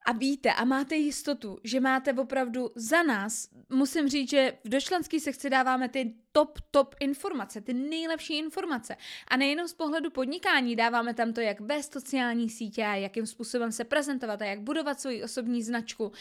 a 0.07 0.13
víte 0.13 0.53
a 0.53 0.65
máte 0.65 0.97
jistotu, 0.97 1.59
že 1.65 1.81
máte 1.81 2.13
opravdu 2.13 2.71
za 2.75 3.03
nás, 3.03 3.49
musím 3.71 4.09
říct, 4.09 4.31
že 4.31 4.59
v 4.65 4.69
dočlenské 4.69 5.21
sekci 5.21 5.51
dáváme 5.51 5.89
ty 5.89 6.15
top, 6.33 6.59
top 6.71 6.95
informace, 7.01 7.61
ty 7.61 7.75
nejlepší 7.75 8.39
informace. 8.39 8.97
A 9.29 9.37
nejenom 9.37 9.69
z 9.69 9.73
pohledu 9.73 10.11
podnikání, 10.11 10.77
dáváme 10.77 11.15
tam 11.15 11.33
to, 11.33 11.41
jak 11.41 11.61
vést 11.61 11.93
sociální 11.93 12.51
sítě 12.51 12.85
a 12.85 12.95
jakým 12.95 13.27
způsobem 13.27 13.73
se 13.73 13.85
prezentovat 13.85 14.43
a 14.43 14.45
jak 14.45 14.61
budovat 14.61 15.01
svoji 15.01 15.23
osobní 15.23 15.63
značku 15.63 16.13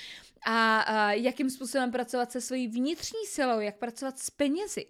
a, 0.46 0.80
a 0.80 1.12
jakým 1.12 1.50
způsobem 1.50 1.92
pracovat 1.92 2.32
se 2.32 2.42
svojí 2.42 2.68
vnitřní 2.68 3.26
silou, 3.26 3.60
jak 3.60 3.78
pracovat 3.78 4.20
s 4.20 4.30
penězi 4.30 4.86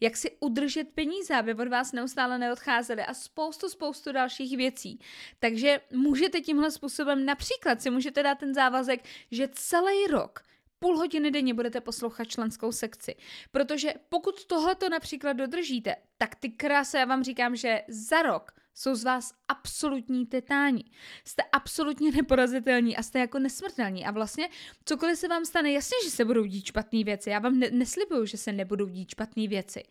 jak 0.00 0.16
si 0.16 0.36
udržet 0.40 0.88
peníze, 0.88 1.34
aby 1.34 1.54
od 1.54 1.68
vás 1.68 1.92
neustále 1.92 2.38
neodcházely 2.38 3.02
a 3.02 3.14
spoustu, 3.14 3.68
spoustu 3.68 4.12
dalších 4.12 4.56
věcí. 4.56 5.00
Takže 5.38 5.80
můžete 5.92 6.40
tímhle 6.40 6.70
způsobem 6.70 7.24
například 7.24 7.82
si 7.82 7.90
můžete 7.90 8.22
dát 8.22 8.38
ten 8.38 8.54
závazek, 8.54 9.04
že 9.30 9.48
celý 9.52 10.06
rok 10.10 10.42
půl 10.78 10.96
hodiny 10.96 11.30
denně 11.30 11.54
budete 11.54 11.80
poslouchat 11.80 12.24
členskou 12.24 12.72
sekci. 12.72 13.16
Protože 13.52 13.94
pokud 14.08 14.44
tohleto 14.44 14.88
například 14.88 15.32
dodržíte, 15.32 15.96
tak 16.18 16.34
ty 16.34 16.48
krásy, 16.48 16.96
já 16.96 17.04
vám 17.04 17.24
říkám, 17.24 17.56
že 17.56 17.82
za 17.88 18.22
rok 18.22 18.52
jsou 18.78 18.94
z 18.94 19.04
vás 19.04 19.34
absolutní 19.48 20.26
titáni. 20.26 20.84
Jste 21.24 21.42
absolutně 21.52 22.12
neporazitelní 22.16 22.96
a 22.96 23.02
jste 23.02 23.18
jako 23.18 23.38
nesmrtelní. 23.38 24.06
A 24.06 24.10
vlastně 24.10 24.48
cokoliv 24.84 25.18
se 25.18 25.28
vám 25.28 25.44
stane, 25.44 25.72
jasně, 25.72 25.96
že 26.04 26.10
se 26.10 26.24
budou 26.24 26.44
dít 26.44 26.64
špatné 26.64 27.04
věci. 27.04 27.30
Já 27.30 27.38
vám 27.38 27.58
ne- 27.58 27.70
neslibuju, 27.70 28.26
že 28.26 28.36
se 28.36 28.52
nebudou 28.52 28.88
dít 28.88 29.10
špatné 29.10 29.48
věci. 29.48 29.82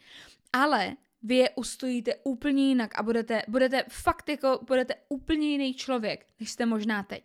Ale 0.53 0.95
vy 1.21 1.35
je 1.35 1.49
ustojíte 1.49 2.15
úplně 2.23 2.67
jinak 2.67 2.99
a 2.99 3.03
budete, 3.03 3.41
budete 3.47 3.83
fakt 3.89 4.29
jako, 4.29 4.59
budete 4.67 4.95
úplně 5.09 5.47
jiný 5.47 5.73
člověk, 5.73 6.25
než 6.39 6.51
jste 6.51 6.65
možná 6.65 7.03
teď. 7.03 7.23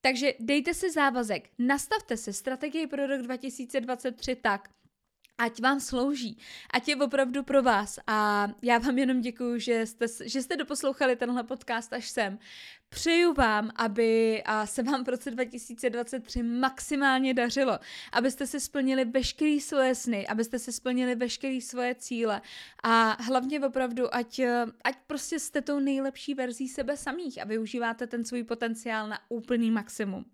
Takže 0.00 0.34
dejte 0.40 0.74
si 0.74 0.90
závazek, 0.90 1.50
nastavte 1.58 2.16
si 2.16 2.32
strategii 2.32 2.86
pro 2.86 3.06
rok 3.06 3.22
2023 3.22 4.36
tak, 4.36 4.68
ať 5.38 5.60
vám 5.60 5.80
slouží, 5.80 6.38
ať 6.70 6.88
je 6.88 6.96
opravdu 6.96 7.42
pro 7.42 7.62
vás. 7.62 7.98
A 8.06 8.48
já 8.62 8.78
vám 8.78 8.98
jenom 8.98 9.20
děkuji, 9.20 9.60
že 9.60 9.86
jste, 9.86 10.06
že 10.24 10.42
jste 10.42 10.56
doposlouchali 10.56 11.16
tenhle 11.16 11.44
podcast 11.44 11.92
až 11.92 12.08
sem. 12.08 12.38
Přeju 12.88 13.32
vám, 13.32 13.70
aby 13.76 14.42
se 14.64 14.82
vám 14.82 15.04
v 15.04 15.08
roce 15.08 15.30
2023 15.30 16.42
maximálně 16.42 17.34
dařilo, 17.34 17.78
abyste 18.12 18.46
si 18.46 18.60
splnili 18.60 19.04
veškeré 19.04 19.60
svoje 19.60 19.94
sny, 19.94 20.26
abyste 20.26 20.58
si 20.58 20.72
splnili 20.72 21.14
veškeré 21.14 21.60
svoje 21.60 21.94
cíle 21.94 22.40
a 22.82 23.22
hlavně 23.22 23.60
opravdu, 23.60 24.14
ať, 24.14 24.40
ať 24.84 24.94
prostě 25.06 25.38
jste 25.38 25.62
tou 25.62 25.80
nejlepší 25.80 26.34
verzí 26.34 26.68
sebe 26.68 26.96
samých 26.96 27.42
a 27.42 27.44
využíváte 27.44 28.06
ten 28.06 28.24
svůj 28.24 28.42
potenciál 28.42 29.08
na 29.08 29.18
úplný 29.28 29.70
maximum. 29.70 30.24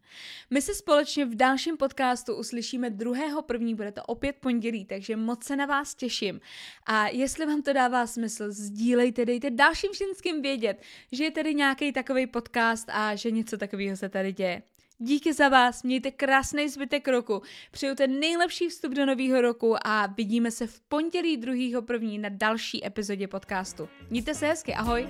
My 0.50 0.62
se 0.62 0.74
společně 0.74 1.24
v 1.24 1.34
dalším 1.34 1.76
podcastu 1.76 2.34
uslyšíme 2.34 2.90
druhého 2.90 3.42
první, 3.42 3.74
bude 3.74 3.92
to 3.92 4.02
opět 4.02 4.36
pondělí, 4.40 4.84
takže 4.84 5.16
moc 5.16 5.44
se 5.44 5.56
na 5.56 5.66
vás 5.66 5.94
těším. 5.94 6.40
A 6.86 7.08
jestli 7.08 7.46
vám 7.46 7.62
to 7.62 7.72
dává 7.72 8.06
smysl, 8.06 8.44
sdílejte, 8.48 9.24
dejte 9.24 9.50
dalším 9.50 9.90
ženským 9.94 10.42
vědět, 10.42 10.82
že 11.12 11.24
je 11.24 11.30
tady 11.30 11.54
nějaký 11.54 11.92
takový 11.92 12.26
podcast, 12.26 12.51
podcast 12.52 12.88
a 12.92 13.14
že 13.14 13.30
něco 13.30 13.56
takového 13.56 13.96
se 13.96 14.08
tady 14.08 14.32
děje. 14.32 14.62
Díky 14.98 15.32
za 15.32 15.48
vás, 15.48 15.82
mějte 15.82 16.10
krásný 16.10 16.68
zbytek 16.68 17.08
roku, 17.08 17.42
přeju 17.70 17.94
ten 17.94 18.20
nejlepší 18.20 18.68
vstup 18.68 18.92
do 18.92 19.06
nového 19.06 19.40
roku 19.40 19.76
a 19.86 20.06
vidíme 20.06 20.50
se 20.50 20.66
v 20.66 20.80
pondělí 20.80 21.36
2. 21.36 21.82
první 21.82 22.18
na 22.18 22.28
další 22.28 22.86
epizodě 22.86 23.28
podcastu. 23.28 23.88
Mějte 24.10 24.34
se 24.34 24.46
hezky, 24.46 24.74
ahoj! 24.74 25.06